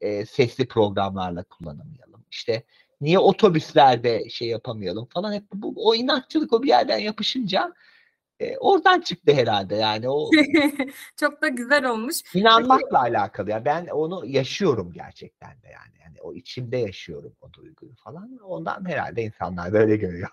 [0.02, 2.64] e, sesli programlarla kullanamayalım işte
[3.02, 7.74] Niye otobüslerde şey yapamayalım falan hep bu o inatçılık o bir yerden yapışınca
[8.40, 10.30] e, oradan çıktı herhalde yani o
[11.20, 12.16] çok da güzel olmuş.
[12.34, 17.54] İnanmakla alakalı ya yani ben onu yaşıyorum gerçekten de yani yani o içimde yaşıyorum o
[17.54, 20.30] duyguyu falan ondan herhalde insanlar böyle görüyor.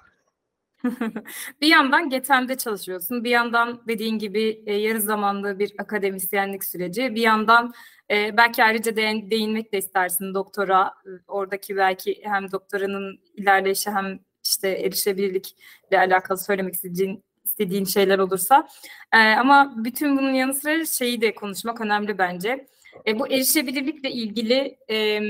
[1.61, 3.25] bir yandan GETEM'de çalışıyorsun.
[3.25, 7.15] Bir yandan dediğin gibi e, yarı zamanlı bir akademisyenlik süreci.
[7.15, 7.73] Bir yandan
[8.11, 10.95] e, belki ayrıca değin, değinmek de istersin doktora.
[11.07, 18.69] E, oradaki belki hem doktoranın ilerleyişi hem işte erişebilirlikle alakalı söylemek istediğin istediğin şeyler olursa.
[19.13, 22.67] E, ama bütün bunun yanı sıra şeyi de konuşmak önemli bence.
[23.07, 25.21] E, bu erişebilirlikle ilgili e,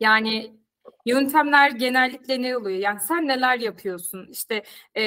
[0.00, 0.57] yani
[1.08, 2.78] Yöntemler genellikle ne oluyor?
[2.78, 4.28] Yani sen neler yapıyorsun?
[4.32, 4.62] İşte
[4.96, 5.02] e,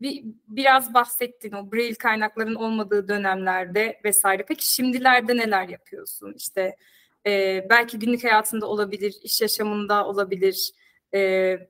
[0.00, 4.44] bir, biraz bahsettin o Braille kaynakların olmadığı dönemlerde vesaire.
[4.48, 6.34] Peki şimdilerde neler yapıyorsun?
[6.36, 6.76] İşte
[7.26, 10.72] e, belki günlük hayatında olabilir, iş yaşamında olabilir
[11.14, 11.20] e,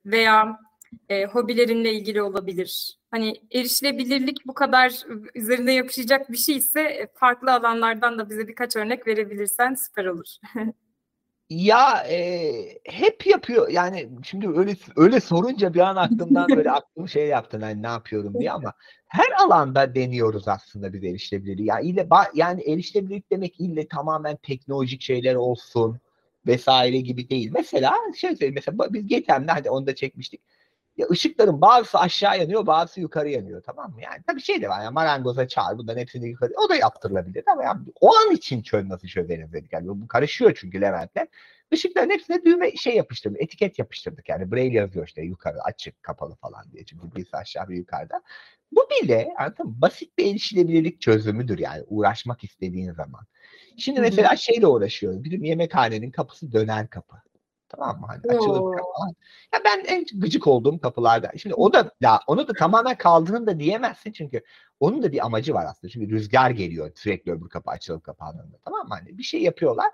[0.07, 0.59] veya
[1.09, 2.98] e, hobilerinle ilgili olabilir.
[3.11, 4.92] Hani erişilebilirlik bu kadar
[5.35, 10.37] üzerinde yapışacak bir şey ise farklı alanlardan da bize birkaç örnek verebilirsen süper olur.
[11.50, 12.50] Ya e,
[12.85, 17.82] hep yapıyor yani şimdi öyle öyle sorunca bir an aklımdan böyle aklım şey yaptın hani
[17.82, 18.72] ne yapıyorum diye ama
[19.06, 21.68] her alanda deniyoruz aslında biz erişilebilirliği.
[21.68, 26.00] Ya ile yani erişilebilirlik demek ille tamamen teknolojik şeyler olsun
[26.46, 27.50] vesaire gibi değil.
[27.52, 29.09] Mesela şey söyleyeyim mesela biz
[29.48, 30.40] hadi onu da çekmiştik.
[30.96, 34.02] Ya ışıkların bazısı aşağı yanıyor, bazısı yukarı yanıyor tamam mı?
[34.02, 36.52] Yani tabii şey de var ya marangoza çağır bunların hepsini yukarı.
[36.66, 39.72] O da yaptırılabilir ama yani o an için çöz nasıl çözeriz dedik.
[39.72, 41.28] Yani bu karışıyor çünkü Levent'le.
[41.72, 44.28] Işıkların hepsine düğme şey yapıştırdık, etiket yapıştırdık.
[44.28, 46.85] Yani Braille yazıyor işte yukarı, açık, kapalı falan diye.
[46.85, 48.22] Çünkü birisi aşağı bir yukarıda.
[48.72, 49.74] Bu bile anladın mı?
[49.78, 53.26] Basit bir erişilebilirlik çözümüdür yani uğraşmak istediğin zaman.
[53.76, 55.24] Şimdi mesela şeyle uğraşıyoruz.
[55.24, 57.16] Bizim yemekhanenin kapısı döner kapı.
[57.68, 58.07] Tamam mı?
[58.07, 58.88] Hani açılır kapı.
[59.55, 61.33] Ya ben en gıcık olduğum kapılarda.
[61.38, 64.42] Şimdi o da ya onu da tamamen kaldırın da diyemezsin çünkü
[64.81, 65.92] onun da bir amacı var aslında.
[65.92, 68.59] Çünkü rüzgar geliyor sürekli öbür kapı açılıp kapandığında.
[68.64, 68.94] Tamam mı?
[68.94, 69.90] Hani bir şey yapıyorlar.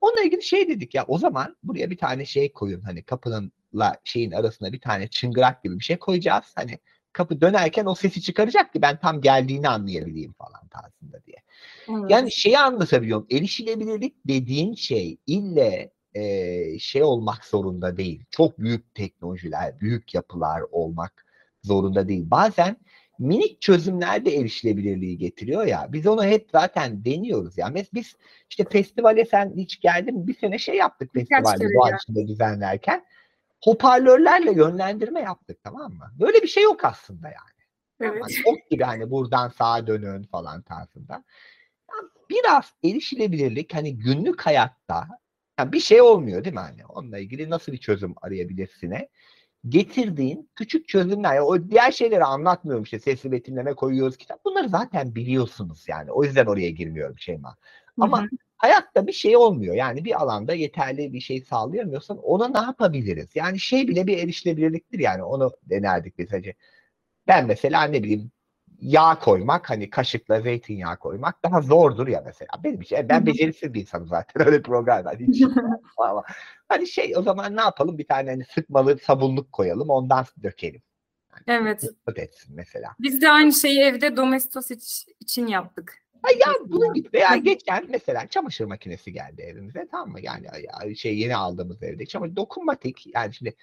[0.00, 4.32] Onunla ilgili şey dedik ya o zaman buraya bir tane şey koyun hani kapınınla şeyin
[4.32, 6.52] arasına bir tane çıngırak gibi bir şey koyacağız.
[6.54, 6.78] Hani
[7.12, 11.36] kapı dönerken o sesi çıkaracak ki ben tam geldiğini anlayabileyim falan tarzında diye.
[11.88, 12.10] Evet.
[12.10, 13.26] Yani şeyi anlatabiliyorum.
[13.30, 18.24] Erişilebilirlik dediğin şey ille e, şey olmak zorunda değil.
[18.30, 21.26] Çok büyük teknolojiler, büyük yapılar olmak
[21.62, 22.30] zorunda değil.
[22.30, 22.76] Bazen
[23.18, 25.86] minik çözümler de erişilebilirliği getiriyor ya.
[25.92, 27.68] Biz onu hep zaten deniyoruz ya.
[27.68, 28.16] Mesela biz
[28.50, 33.04] işte festivale sen hiç geldin bir sene şey yaptık festivalde Boğaziçi'nde düzenlerken.
[33.64, 36.12] Hoparlörlerle yönlendirme yaptık tamam mı?
[36.20, 37.58] Böyle bir şey yok aslında yani.
[38.00, 38.22] Evet.
[38.22, 41.24] Yani ok gibi hani buradan sağa dönün falan tarzında.
[41.90, 45.08] Yani biraz erişilebilirlik hani günlük hayatta
[45.58, 46.86] yani bir şey olmuyor değil mi hani?
[46.86, 49.08] Onunla ilgili nasıl bir çözüm arayabilirsine?
[49.68, 51.34] getirdiğin küçük çözümler.
[51.34, 54.44] Yani o diğer şeyleri anlatmıyorum işte sesli betimleme koyuyoruz kitap.
[54.44, 56.12] Bunları zaten biliyorsunuz yani.
[56.12, 57.56] O yüzden oraya girmiyorum Şeyma.
[58.00, 58.28] Ama hı hı.
[58.56, 59.74] hayatta bir şey olmuyor.
[59.74, 63.28] Yani bir alanda yeterli bir şey sağlayamıyorsan ona ne yapabiliriz?
[63.34, 65.22] Yani şey bile bir erişilebilirliktir yani.
[65.22, 66.32] Onu denerdik biz.
[66.32, 66.54] Hani
[67.26, 68.30] ben mesela ne bileyim
[68.80, 72.50] yağ koymak hani kaşıkla zeytinyağı koymak daha zordur ya mesela.
[72.64, 75.16] Benim için ben beceriksiz bir insanım zaten öyle program var.
[75.18, 75.42] Hiç
[75.98, 76.24] ama
[76.68, 80.82] hani şey o zaman ne yapalım bir tane hani sıkmalı sabunluk koyalım ondan dökelim.
[81.46, 81.84] Yani evet.
[82.16, 82.94] Etsin mesela.
[83.00, 84.70] Biz de aynı şeyi evde domestos
[85.20, 85.98] için yaptık.
[86.22, 90.20] Ha ya bunun gibi veya geçen mesela çamaşır makinesi geldi evimize tamam mı?
[90.20, 93.54] Yani şey yeni aldığımız evde çamaşır dokunmatik yani şimdi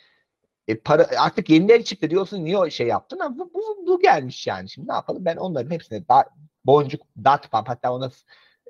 [0.68, 3.20] e, para artık yenileri çıktı diyorsun niye o şey yaptın?
[3.20, 4.70] Ama bu, bu, bu gelmiş yani.
[4.70, 5.26] Şimdi ne yapalım?
[5.26, 6.26] Ben onların hepsine da,
[6.66, 8.12] boncuk dat pump hatta ona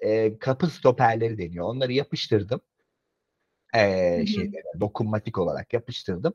[0.01, 1.65] e, kapı stoperleri deniyor.
[1.65, 2.61] Onları yapıştırdım.
[3.75, 6.33] E, şeylere, dokunmatik olarak yapıştırdım.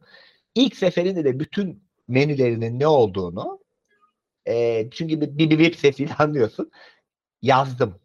[0.54, 3.60] İlk seferinde de bütün menülerinin ne olduğunu
[4.48, 6.70] e, çünkü bir, bir, web sitesiyle anlıyorsun
[7.42, 8.00] yazdım.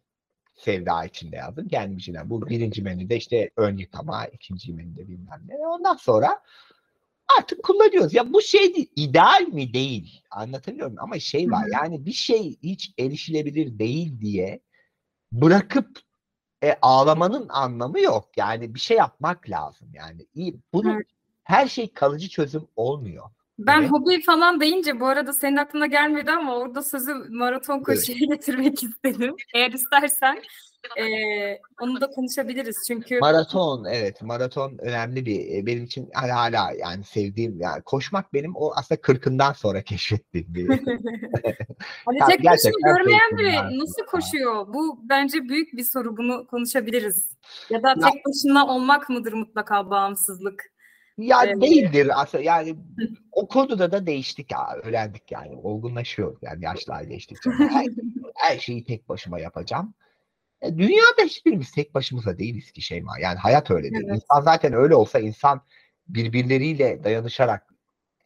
[0.54, 1.68] Sevda içinde yazdım.
[1.68, 2.30] Kendim içinden.
[2.30, 5.66] Bu birinci menüde işte ön yıkama, ikinci menüde bilmem ne.
[5.66, 6.40] Ondan sonra
[7.38, 8.14] artık kullanıyoruz.
[8.14, 11.02] Ya bu şey değil, ideal mi değil anlatabiliyor muyum?
[11.02, 14.60] Ama şey var yani bir şey hiç erişilebilir değil diye
[15.32, 16.00] bırakıp
[16.62, 18.28] e, ağlamanın anlamı yok.
[18.36, 20.26] Yani bir şey yapmak lazım yani.
[20.34, 21.06] İyi, bunu evet.
[21.44, 23.24] her şey kalıcı çözüm olmuyor.
[23.58, 23.90] Ben evet.
[23.90, 28.30] hobi falan deyince bu arada senin aklına gelmedi ama orada sözü maraton koşuya evet.
[28.46, 29.36] getirmek istedim.
[29.54, 30.42] Eğer istersen
[30.98, 33.18] e, onu da konuşabiliriz çünkü.
[33.18, 38.56] Maraton evet maraton önemli bir e, benim için hala, hala yani sevdiğim yani koşmak benim
[38.56, 40.68] o aslında kırkından sonra keşfettiğim bir.
[42.06, 44.74] hani tek başına görmeyen biri nasıl koşuyor?
[44.74, 47.36] Bu bence büyük bir soru bunu konuşabiliriz.
[47.70, 50.76] Ya da tek başına olmak mıdır mutlaka bağımsızlık?
[51.18, 51.62] Ya evet.
[51.62, 52.76] değildir aslında yani
[53.32, 57.86] o konuda da değiştik ya öğrendik yani olgunlaşıyor yani yaşlar geçtikçe her,
[58.34, 59.94] her şeyi tek başıma yapacağım.
[60.66, 63.18] E, dünyada hiçbirimiz tek başımıza değiliz ki Şeyma.
[63.20, 64.04] Yani hayat öyle değil.
[64.06, 64.14] Evet.
[64.16, 65.60] İnsan zaten öyle olsa insan
[66.08, 67.66] birbirleriyle dayanışarak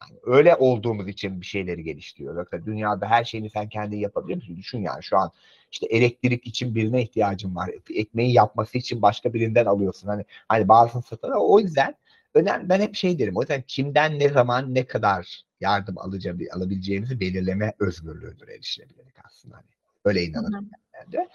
[0.01, 2.37] Yani öyle olduğumuz için bir şeyleri geliştiriyor.
[2.37, 4.57] Yoksa dünyada her şeyini sen kendin yapabilir misin?
[4.57, 5.31] Düşün yani şu an
[5.71, 7.69] işte elektrik için birine ihtiyacın var.
[7.95, 10.07] Ekmeği yapması için başka birinden alıyorsun.
[10.07, 11.31] Hani hani bazısını satın.
[11.31, 11.95] O yüzden
[12.33, 12.69] önemli.
[12.69, 13.37] Ben hep şey derim.
[13.37, 19.55] O yüzden kimden ne zaman ne kadar yardım alacağım, alabileceğimizi belirleme özgürlüğüdür erişilebilirlik aslında.
[19.55, 19.65] Hani
[20.05, 21.29] öyle inanırım ben de.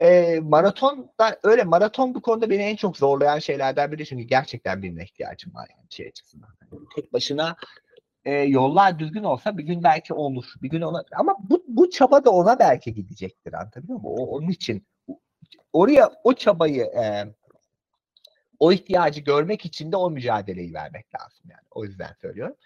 [0.00, 4.82] E, maraton da öyle maraton bu konuda beni en çok zorlayan şeylerden biri çünkü gerçekten
[4.82, 6.48] birine ihtiyacım var yani şey açısından.
[6.72, 7.56] Yani tek başına
[8.24, 10.44] e, yollar düzgün olsa bir gün belki olur.
[10.62, 14.18] Bir gün ona ama bu, bu çaba da ona belki gidecektir anlatabiliyor muyum?
[14.18, 14.86] O, onun için
[15.72, 17.24] oraya o çabayı e,
[18.58, 21.66] o ihtiyacı görmek için de o mücadeleyi vermek lazım yani.
[21.70, 22.56] O yüzden söylüyorum.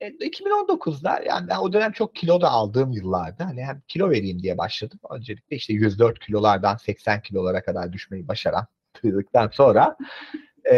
[0.00, 4.58] 2019'da yani ben o dönem çok kilo da aldığım yıllarda hani hem kilo vereyim diye
[4.58, 5.00] başladım.
[5.10, 8.66] Öncelikle işte 104 kilolardan 80 kilolara kadar düşmeyi başaran
[9.04, 9.96] başardıktan sonra
[10.72, 10.76] e,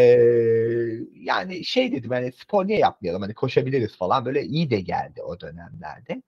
[1.14, 5.40] yani şey dedim hani spor niye yapmayalım hani koşabiliriz falan böyle iyi de geldi o
[5.40, 6.22] dönemlerde.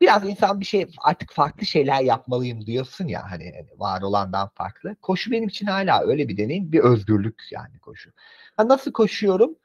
[0.00, 4.96] Biraz insan bir şey artık farklı şeyler yapmalıyım diyorsun ya hani, hani var olandan farklı.
[5.02, 8.10] Koşu benim için hala öyle bir deneyim bir özgürlük yani koşu.
[8.56, 9.56] Ha, nasıl koşuyorum?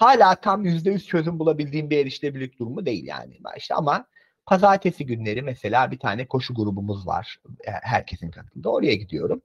[0.00, 3.40] Hala tam yüzde yüz çözüm bulabildiğim bir erişilebilirlik durumu değil yani.
[3.56, 4.06] İşte ama
[4.46, 7.38] pazartesi günleri mesela bir tane koşu grubumuz var.
[7.64, 8.68] Herkesin katıldığı.
[8.68, 9.42] Oraya gidiyorum.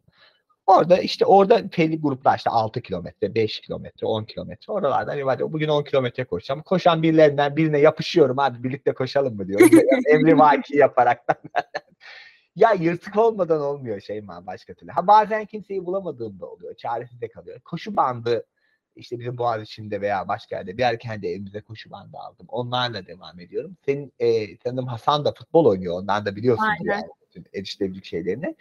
[0.67, 4.73] Orada işte orada belli gruplar işte 6 kilometre, 5 kilometre, 10 kilometre.
[4.73, 6.61] Oralardan hani hadi bugün 10 kilometre koşacağım.
[6.61, 8.37] Koşan birilerinden birine yapışıyorum.
[8.37, 9.69] Hadi birlikte koşalım mı diyorum.
[10.09, 11.35] Emri vaki yaparaktan.
[12.55, 14.91] ya yırtık olmadan olmuyor şey mi başka türlü.
[14.91, 16.75] Ha bazen kimseyi bulamadığımda oluyor.
[16.75, 17.59] Çaresiz de kalıyor.
[17.59, 18.45] Koşu bandı
[18.95, 22.45] işte bizim Boğaz içinde veya başka yerde bir erken de evimize koşu bandı aldım.
[22.49, 23.77] Onlarla devam ediyorum.
[23.85, 25.99] Senin e, tanıdığım Hasan da futbol oynuyor.
[25.99, 28.55] Ondan da biliyorsun yani bütün erişilebilecek şeylerini.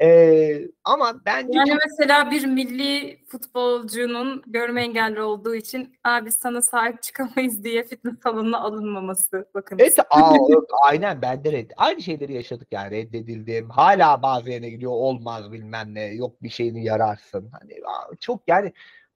[0.00, 1.78] Ee, ama bence yani çok...
[1.90, 8.60] mesela bir milli futbolcunun görme engelli olduğu için abi sana sahip çıkamayız diye fitness salonuna
[8.60, 9.76] alınmaması bakın.
[9.80, 10.34] Evet, aa,
[10.82, 11.70] aynen ben de red.
[11.76, 13.70] Aynı şeyleri yaşadık yani reddedildim.
[13.70, 17.50] Hala bazı yerine gidiyor olmaz bilmem ne yok bir şeyini yararsın.
[17.52, 17.74] Hani
[18.20, 18.72] çok yani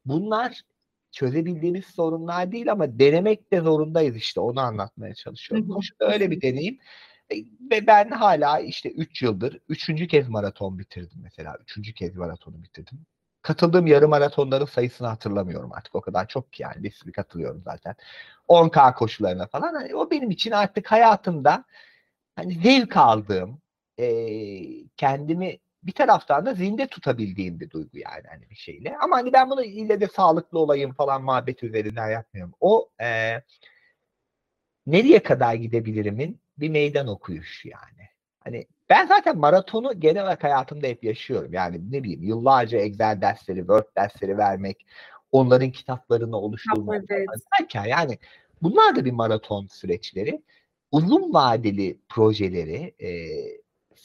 [0.09, 0.62] bunlar
[1.11, 5.71] çözebildiğimiz sorunlar değil ama denemek de zorundayız işte onu anlatmaya çalışıyorum.
[5.71, 6.79] Hı öyle bir deneyim.
[7.31, 7.37] E,
[7.71, 10.07] ve ben hala işte 3 yıldır 3.
[10.09, 11.57] kez maraton bitirdim mesela.
[11.79, 11.94] 3.
[11.94, 12.99] kez maratonu bitirdim.
[13.42, 15.94] Katıldığım yarım maratonların sayısını hatırlamıyorum artık.
[15.94, 17.94] O kadar çok ki yani bir sürü katılıyorum zaten.
[18.49, 19.75] 10K koşularına falan.
[19.75, 21.64] Hani o benim için artık hayatımda
[22.37, 23.62] hani zevk aldığım,
[23.99, 24.07] e,
[24.97, 28.97] kendimi bir taraftan da zinde tutabildiğim bir duygu yani hani bir şeyle.
[28.99, 32.55] Ama hani ben bunu ile de sağlıklı olayım falan muhabbet üzerinden yapmıyorum.
[32.61, 33.41] O e,
[34.87, 38.09] nereye kadar gidebilirimin bir meydan okuyuş yani.
[38.45, 41.53] Hani ben zaten maratonu genel olarak hayatımda hep yaşıyorum.
[41.53, 44.87] Yani ne bileyim yıllarca Excel dersleri, Word dersleri vermek,
[45.33, 47.05] onların kitaplarını oluşturmak.
[47.09, 47.29] Evet.
[47.87, 48.19] Yani
[48.62, 50.43] bunlar da bir maraton süreçleri.
[50.93, 53.09] Uzun vadeli projeleri e,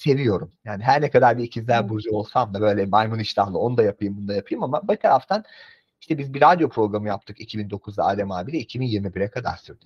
[0.03, 0.51] seviyorum.
[0.65, 4.17] Yani her ne kadar bir ikizler burcu olsam da böyle maymun iştahlı onu da yapayım
[4.17, 5.43] bunu da yapayım ama bir taraftan
[6.03, 9.79] işte biz bir radyo programı yaptık 2009'da Adem abiyle 2021'e kadar sürdü.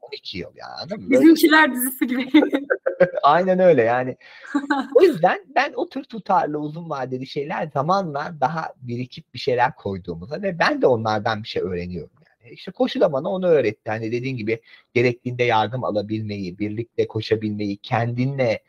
[0.00, 1.10] 12 yıl yani.
[1.10, 2.28] Bizimkiler dizisi gibi.
[3.22, 4.16] Aynen öyle yani.
[4.94, 10.42] o yüzden ben o tür tutarlı uzun vadeli şeyler zamanla daha birikip bir şeyler koyduğumuzda
[10.42, 12.16] ve ben de onlardan bir şey öğreniyorum.
[12.44, 12.54] Yani.
[12.54, 13.90] İşte koşu da bana onu öğretti.
[13.90, 14.60] Hani dediğin gibi
[14.94, 18.62] gerektiğinde yardım alabilmeyi, birlikte koşabilmeyi, kendinle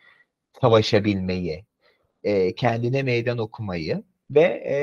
[0.62, 1.66] savaşabilmeyi,
[2.24, 4.78] e, kendine meydan okumayı ve e,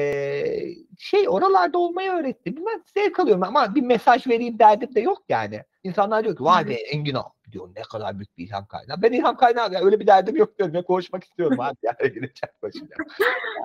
[0.98, 2.56] şey oralarda olmayı öğretti.
[2.56, 5.62] Ben zevk alıyorum ama bir mesaj vereyim derdim de yok yani.
[5.84, 9.03] İnsanlar diyor ki vay be Engin abi diyor ne kadar büyük bir ilham kaynağı.
[9.03, 10.75] Ben ilham kaynağı yani öyle bir derdim yok diyorum.
[10.75, 12.88] Ben konuşmak istiyorum abi yani gideceğim başına.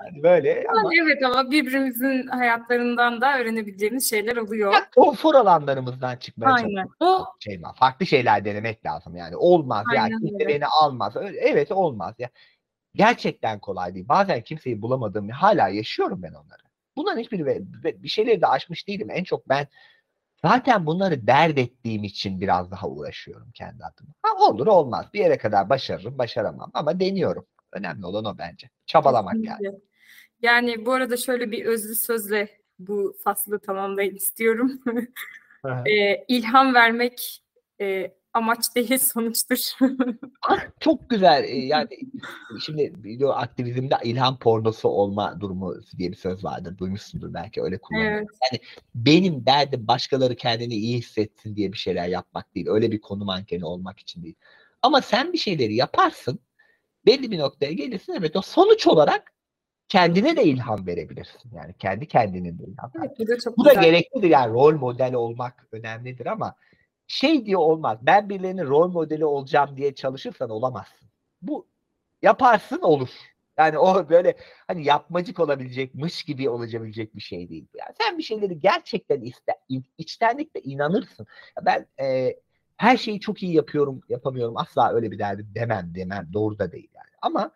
[0.05, 0.89] Yani böyle ama.
[1.03, 4.73] Evet ama birbirimizin hayatlarından da öğrenebileceğimiz şeyler oluyor.
[4.73, 6.87] Ya, konfor alanlarımızdan çıkmaya Aynen.
[6.99, 7.75] O şey var.
[7.75, 9.35] Farklı şeyler denemek lazım yani.
[9.35, 11.15] Olmaz Aynen ya kimse beni almaz.
[11.15, 12.29] Öyle, evet olmaz ya.
[12.95, 14.07] Gerçekten kolay değil.
[14.09, 16.61] Bazen kimseyi bulamadığım hala yaşıyorum ben onları.
[16.95, 17.63] Bunların hiçbiri
[18.03, 19.07] bir şeyleri de aşmış değilim.
[19.11, 19.67] En çok ben
[20.45, 24.13] Zaten bunları dert ettiğim için biraz daha uğraşıyorum kendi adıma.
[24.23, 25.05] Ha, olur olmaz.
[25.13, 27.45] Bir yere kadar başarırım, başaramam ama deniyorum.
[27.71, 28.69] Önemli olan o bence.
[28.85, 29.65] Çabalamak Kesinlikle.
[29.65, 29.79] yani.
[30.41, 34.81] Yani bu arada şöyle bir özlü sözle bu faslı tamamlayın istiyorum.
[35.85, 37.43] e, ilham vermek
[37.81, 39.59] e, amaç değil sonuçtur.
[40.49, 41.43] Ah, çok güzel.
[41.43, 41.87] Ee, yani
[42.65, 46.77] şimdi video aktivizmde ilham pornosu olma durumu diye bir söz vardır.
[46.77, 48.13] Duymuşsundur belki öyle kullanılıyor.
[48.13, 48.27] Evet.
[48.51, 48.61] Yani
[48.95, 52.67] benim derdim başkaları kendini iyi hissetsin diye bir şeyler yapmak değil.
[52.69, 54.35] Öyle bir konu mankeni olmak için değil.
[54.81, 56.39] Ama sen bir şeyleri yaparsın.
[57.05, 58.13] Belli bir noktaya gelirsin.
[58.13, 59.33] Evet o sonuç olarak
[59.87, 61.51] kendine de ilham verebilirsin.
[61.55, 62.91] Yani kendi kendine de ilham.
[62.99, 64.29] Evet, bu da, çok bu da gereklidir.
[64.29, 66.55] Yani rol model olmak önemlidir ama
[67.09, 67.99] şey diye olmaz.
[68.01, 71.09] Ben birilerinin rol modeli olacağım diye çalışırsan olamazsın.
[71.41, 71.67] Bu
[72.21, 73.09] yaparsın olur.
[73.57, 74.37] Yani o böyle
[74.67, 77.67] hani yapmacık olabilecekmiş gibi olabilecek bir şey değil.
[77.79, 79.53] Yani sen bir şeyleri gerçekten iste,
[79.97, 81.27] içtenlikle inanırsın.
[81.65, 82.35] Ben e,
[82.77, 84.57] her şeyi çok iyi yapıyorum, yapamıyorum.
[84.57, 86.29] Asla öyle bir derdim demem, demem.
[86.33, 87.09] Doğru da değil yani.
[87.21, 87.51] Ama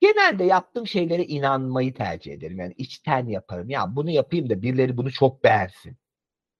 [0.00, 2.58] genelde yaptığım şeylere inanmayı tercih ederim.
[2.58, 3.70] Yani içten yaparım.
[3.70, 5.96] Ya bunu yapayım da birileri bunu çok beğensin.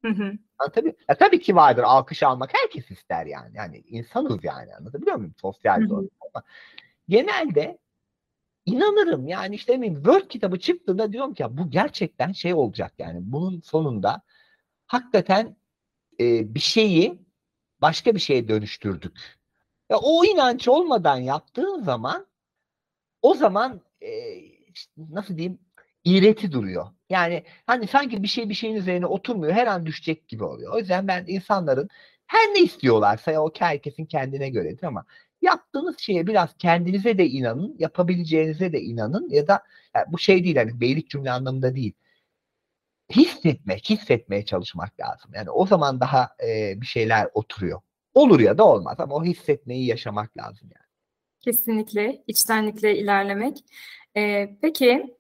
[0.07, 0.32] Hı hı.
[0.72, 3.57] Tabii, ya tabii ki vardır alkış almak herkes ister yani.
[3.57, 5.34] Yani insanız yani anlatabiliyor muyum?
[5.40, 6.42] Sosyal bir ama
[7.09, 7.78] genelde
[8.66, 13.18] inanırım yani işte eminim Word kitabı çıktığında diyorum ki ya bu gerçekten şey olacak yani
[13.22, 14.22] bunun sonunda
[14.86, 15.57] hakikaten
[16.20, 17.18] e, bir şeyi
[17.80, 19.38] başka bir şeye dönüştürdük.
[19.90, 22.26] Ya o inanç olmadan yaptığın zaman
[23.22, 24.09] o zaman e,
[24.96, 25.59] nasıl diyeyim
[26.04, 26.86] iğreti duruyor.
[27.11, 30.72] Yani hani sanki bir şey bir şeyin üzerine oturmuyor her an düşecek gibi oluyor.
[30.74, 31.88] O yüzden ben insanların
[32.26, 35.04] her ne istiyorlarsa ya o herkesin kendine göredir ama
[35.42, 39.62] yaptığınız şeye biraz kendinize de inanın, yapabileceğinize de inanın ya da
[39.94, 41.92] yani bu şey değil hani beylik cümle anlamında değil.
[43.16, 45.30] Hissetmek, hissetmeye çalışmak lazım.
[45.34, 47.80] Yani o zaman daha e, bir şeyler oturuyor.
[48.14, 50.86] Olur ya da olmaz ama o hissetmeyi yaşamak lazım yani.
[51.40, 53.59] Kesinlikle içtenlikle ilerlemek.
[54.16, 55.15] Ee, peki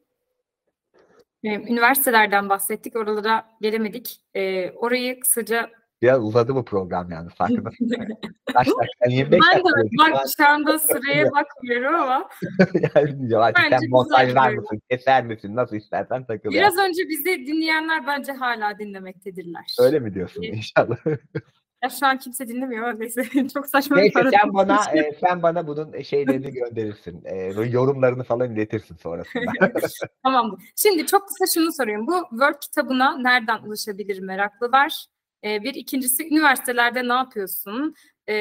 [1.44, 4.20] üniversitelerden bahsettik, oralara gelemedik.
[4.34, 5.70] Ee, orayı kısaca
[6.02, 7.88] Biraz uzadı bu program yani farkındasın.
[8.52, 9.08] Kaç dakika?
[9.08, 12.28] 25 ben de bak şu anda sıraya bakmıyorum ama
[12.94, 16.50] yani Bence sen montajlar mısın, keser misin, nasıl istersen takıl.
[16.50, 19.76] biraz önce bizi dinleyenler bence hala dinlemektedirler.
[19.80, 20.56] Öyle mi diyorsun Evet.
[20.56, 20.96] inşallah.
[21.86, 23.00] Ya şu an kimse dinlemiyor.
[23.00, 23.24] Neyse
[23.54, 24.40] çok saçma bir Neyse paradigma.
[24.42, 27.22] sen bana e, sen bana bunun şeylerini gönderirsin.
[27.24, 27.36] E,
[27.70, 29.52] yorumlarını falan iletirsin sonrasında.
[30.22, 30.62] Tamamdır.
[30.76, 32.06] Şimdi çok kısa şunu sorayım.
[32.06, 35.06] Bu Word kitabına nereden ulaşabilir meraklılar?
[35.44, 37.94] Ee, bir ikincisi üniversitelerde ne yapıyorsun?
[38.28, 38.34] Ee,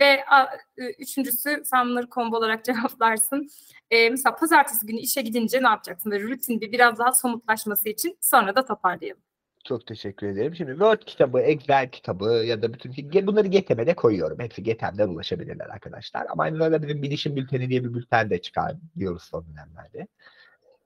[0.00, 0.42] ve a,
[0.78, 3.48] e, üçüncüsü sen bunları combo olarak cevaplarsın.
[3.90, 6.12] Ee, mesela pazartesi günü işe gidince ne yapacaksın?
[6.12, 9.22] Böyle rutin bir biraz daha somutlaşması için sonra da toparlayalım.
[9.64, 10.54] Çok teşekkür ederim.
[10.54, 14.40] Şimdi Word kitabı, Excel kitabı ya da bütün ge- bunları GETEM'e koyuyorum.
[14.40, 16.26] Hepsi GETEM'den ulaşabilirler arkadaşlar.
[16.30, 20.06] Ama aynı zamanda bizim bilişim bülteni diye bir bülten de çıkar diyoruz son dönemlerde.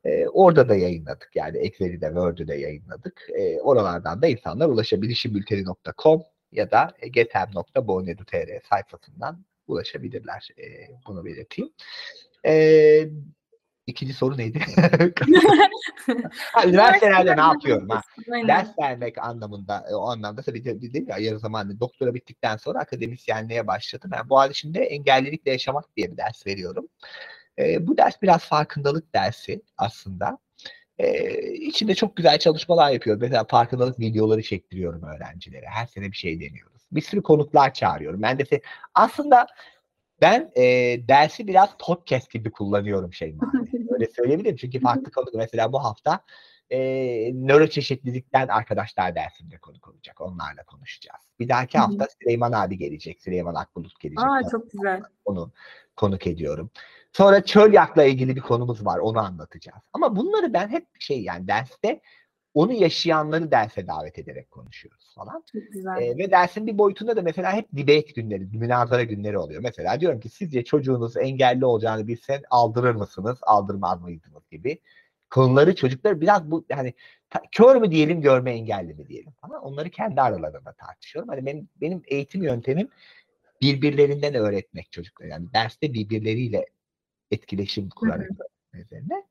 [0.04, 1.30] Ee, orada da yayınladık.
[1.34, 3.26] Yani Excel'i de Word'ü de yayınladık.
[3.38, 6.22] Ee, oralardan da insanlar ulaşabilişimbülteni.com
[6.52, 10.48] ya da getem.bonedu.tr sayfasından ulaşabilirler.
[10.58, 10.64] Ee,
[11.06, 11.72] bunu belirteyim.
[12.46, 13.08] Ee,
[13.88, 14.58] ikinci soru neydi?
[16.52, 17.88] ha, üniversitelerde ne yapıyorum?
[17.88, 18.00] Ha?
[18.32, 18.48] Aynen.
[18.48, 22.78] ders vermek anlamında e, o anlamda tabii de- dedim ya yarı zamanlı doktora bittikten sonra
[22.78, 24.10] akademisyenliğe başladım.
[24.14, 26.88] Ben Boğaziçi'nde engellilikle yaşamak diye bir ders veriyorum.
[27.58, 30.38] E, bu ders biraz farkındalık dersi aslında.
[30.98, 33.22] E, içinde çok güzel çalışmalar yapıyorum.
[33.22, 35.66] Mesela farkındalık videoları çektiriyorum öğrencilere.
[35.66, 36.82] Her sene bir şey deniyoruz.
[36.92, 38.22] Bir sürü konuklar çağırıyorum.
[38.22, 38.62] Ben de se-
[38.94, 39.46] aslında
[40.20, 40.62] ben e,
[41.08, 43.34] dersi biraz podcast gibi kullanıyorum şey
[44.00, 44.56] Öyle söyleyebilirim.
[44.56, 46.20] Çünkü farklı konuk mesela bu hafta
[46.70, 46.78] e,
[47.34, 50.20] nöroçeşitlilikten arkadaşlar dersinde konuk olacak.
[50.20, 51.20] Onlarla konuşacağız.
[51.40, 53.22] Bir dahaki hafta Süleyman abi gelecek.
[53.22, 54.24] Süleyman Akbulut gelecek.
[54.24, 55.02] Aa çok güzel.
[55.24, 55.52] Onu
[55.96, 56.70] konuk ediyorum.
[57.12, 58.98] Sonra çölyakla ilgili bir konumuz var.
[58.98, 59.82] Onu anlatacağız.
[59.92, 62.00] Ama bunları ben hep şey yani derste
[62.58, 65.44] onu yaşayanları derse davet ederek konuşuyoruz falan.
[66.02, 69.62] Ee, ve dersin bir boyutunda da mesela hep debate günleri, münazara günleri oluyor.
[69.62, 74.78] Mesela diyorum ki sizce çocuğunuz engelli olacağını bilsen aldırır mısınız, aldırmaz mıydınız gibi
[75.30, 76.94] konuları çocuklar biraz bu hani
[77.30, 79.62] ta- kör mü diyelim, görme engelli mi diyelim falan.
[79.62, 81.28] Onları kendi aralarında tartışıyorum.
[81.28, 82.88] Hani benim benim eğitim yöntemim
[83.62, 85.28] birbirlerinden öğretmek çocuklara.
[85.28, 86.66] Yani derste birbirleriyle
[87.30, 88.30] etkileşim kurarak
[88.74, 89.24] üzerine.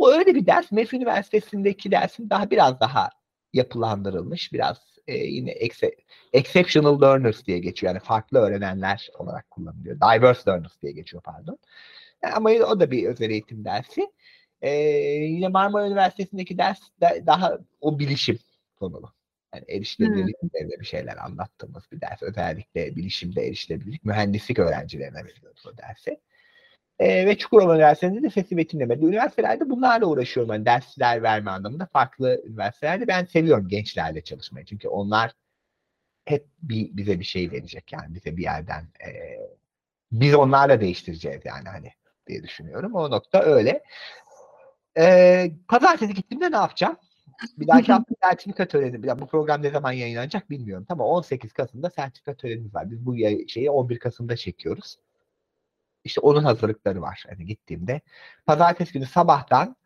[0.00, 0.72] O öyle bir ders.
[0.72, 3.10] MEF Üniversitesi'ndeki dersim daha biraz daha
[3.52, 4.52] yapılandırılmış.
[4.52, 4.76] Biraz
[5.06, 5.96] e, yine exe-
[6.32, 7.94] exceptional learners diye geçiyor.
[7.94, 9.96] Yani farklı öğrenenler olarak kullanılıyor.
[9.96, 11.58] Diverse learners diye geçiyor pardon.
[12.22, 14.12] Yani ama o da bir özel eğitim dersi.
[14.62, 14.70] E,
[15.24, 18.38] yine Marmara Üniversitesi'ndeki ders de daha o bilişim
[18.76, 19.12] konulu.
[19.54, 22.22] Yani erişilebilirlik üzerine bir şeyler anlattığımız bir ders.
[22.22, 26.20] Özellikle bilişimde erişilebilirlik, mühendislik öğrencilerine veriyoruz o dersi.
[27.00, 29.04] E, ve Çukurova Üniversitesi'nde de sesi betimlemede.
[29.04, 30.52] Üniversitelerde bunlarla uğraşıyorum.
[30.52, 34.66] Yani dersler verme anlamında farklı üniversitelerde ben seviyorum gençlerle çalışmayı.
[34.66, 35.32] Çünkü onlar
[36.24, 39.10] hep bir, bize bir şey verecek yani bize bir yerden e,
[40.12, 41.92] biz onlarla değiştireceğiz yani hani
[42.26, 42.94] diye düşünüyorum.
[42.94, 43.82] O nokta öyle.
[44.98, 46.96] E, pazartesi gittiğimde ne yapacağım?
[47.58, 49.06] Bir dahaki hafta sertifika töreni.
[49.06, 50.84] Ya bu program ne zaman yayınlanacak bilmiyorum.
[50.88, 52.90] Tamam 18 Kasım'da sertifika törenimiz var.
[52.90, 53.16] Biz bu
[53.48, 54.96] şeyi 11 Kasım'da çekiyoruz.
[56.04, 57.24] İşte onun hazırlıkları var.
[57.28, 58.00] Hani gittiğimde.
[58.46, 59.76] Pazartesi günü sabahtan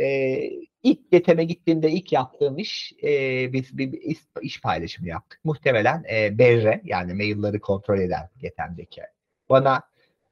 [0.00, 0.40] E,
[0.82, 5.40] ilk GETEM'e gittiğimde ilk yaptığım iş e, biz bir, iş, iş paylaşımı yaptık.
[5.44, 9.02] Muhtemelen e, Berre yani mailleri kontrol eden GETEM'deki
[9.48, 9.82] bana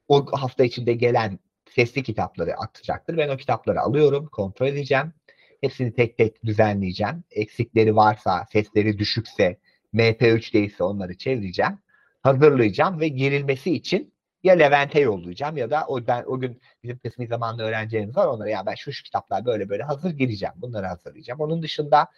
[0.08, 1.38] o hafta içinde gelen
[1.70, 3.16] sesli kitapları atacaktır.
[3.16, 5.12] Ben o kitapları alıyorum, kontrol edeceğim.
[5.60, 7.24] Hepsini tek tek düzenleyeceğim.
[7.30, 9.58] Eksikleri varsa, sesleri düşükse,
[9.94, 11.78] MP3 değilse onları çevireceğim.
[12.22, 14.12] Hazırlayacağım ve girilmesi için
[14.48, 18.50] ya Levent'e yollayacağım ya da o ben o gün bizim kısmi zamanlı öğrencilerimiz var onlara
[18.50, 20.54] ya ben şu, şu kitaplar böyle böyle hazır gireceğim.
[20.56, 21.40] Bunları hazırlayacağım.
[21.40, 22.08] Onun dışında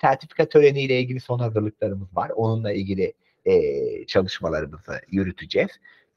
[0.00, 2.30] sertifika töreniyle ilgili son hazırlıklarımız var.
[2.30, 3.12] Onunla ilgili
[3.44, 5.70] e, çalışmalarımızı yürüteceğiz.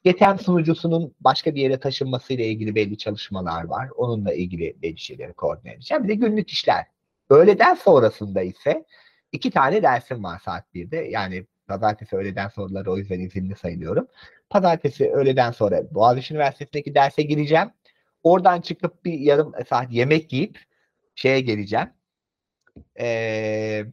[0.06, 3.90] GTM sunucusunun başka bir yere taşınmasıyla ilgili belli çalışmalar var.
[3.96, 6.04] Onunla ilgili belli şeyleri koordine edeceğim.
[6.04, 6.86] Bir de günlük işler.
[7.30, 8.86] Öğleden sonrasında ise
[9.32, 10.98] iki tane dersim var saat 1'de.
[10.98, 14.08] Yani pazartesi öğleden sonraları o yüzden izinli sayılıyorum.
[14.50, 17.72] Pazartesi öğleden sonra Boğaziçi Üniversitesi'ndeki derse gireceğim.
[18.24, 20.60] Oradan çıkıp bir yarım saat yemek yiyip
[21.16, 21.90] şeye geleceğim.
[23.00, 23.86] Ee,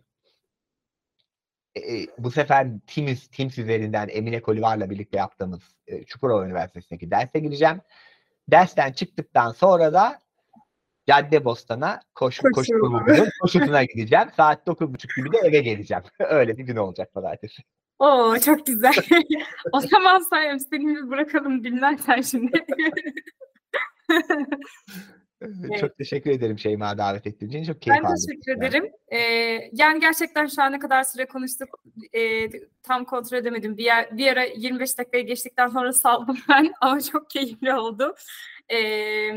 [1.77, 7.81] e, bu sefer Teams, Teams üzerinden Emine Kolivar'la birlikte yaptığımız e, Çukurova Üniversitesi'ndeki derse gireceğim.
[8.49, 10.19] Dersten çıktıktan sonra da
[11.11, 12.73] Caddebostan'a koş, koşu Koşu.
[12.73, 14.29] grubunun koşusuna gideceğim.
[14.37, 16.03] Saat 9.30 gibi de eve geleceğim.
[16.21, 17.63] Öyle bir gün olacak pazartesi.
[17.99, 18.93] Oo çok güzel.
[19.73, 22.65] o zaman sen seni bir bırakalım dinlersen şimdi.
[25.81, 27.73] Çok teşekkür ederim Şeyma davet ettiğin için.
[27.73, 28.17] Çok keyif Ben aldım.
[28.27, 28.93] teşekkür ederim.
[29.09, 29.19] Ee,
[29.73, 31.69] yani gerçekten şu an ne kadar süre konuştuk
[32.13, 32.49] e,
[32.83, 33.77] tam kontrol edemedim.
[33.77, 38.15] Bir, yer, bir ara 25 dakikayı geçtikten sonra saldım ben ama çok keyifli oldu.
[38.73, 39.31] Ee,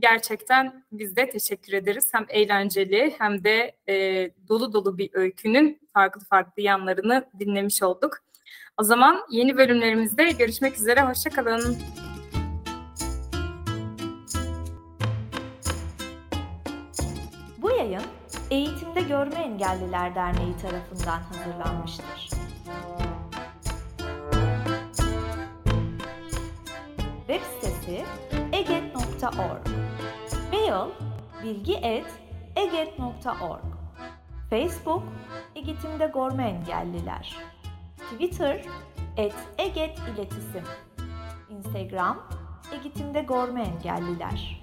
[0.00, 2.08] gerçekten biz de teşekkür ederiz.
[2.12, 3.94] Hem eğlenceli hem de e,
[4.48, 8.18] dolu dolu bir öykünün farklı farklı yanlarını dinlemiş olduk.
[8.78, 11.02] O zaman yeni bölümlerimizde görüşmek üzere.
[11.02, 11.78] Hoşçakalın.
[17.58, 18.02] Bu yayın
[18.50, 22.30] Eğitimde Görme Engelliler Derneği tarafından hazırlanmıştır.
[27.26, 28.04] Web sitesi
[29.18, 29.66] eget.org
[30.52, 30.90] Mail
[31.42, 33.64] bilgi.eget.org
[34.50, 35.02] Facebook
[35.54, 37.36] Eğitimde Görme Engelliler.
[37.96, 38.64] Twitter
[39.16, 40.64] et Eget İletisim
[41.50, 42.18] Instagram
[42.72, 44.62] Eğitimde Görme Engelliler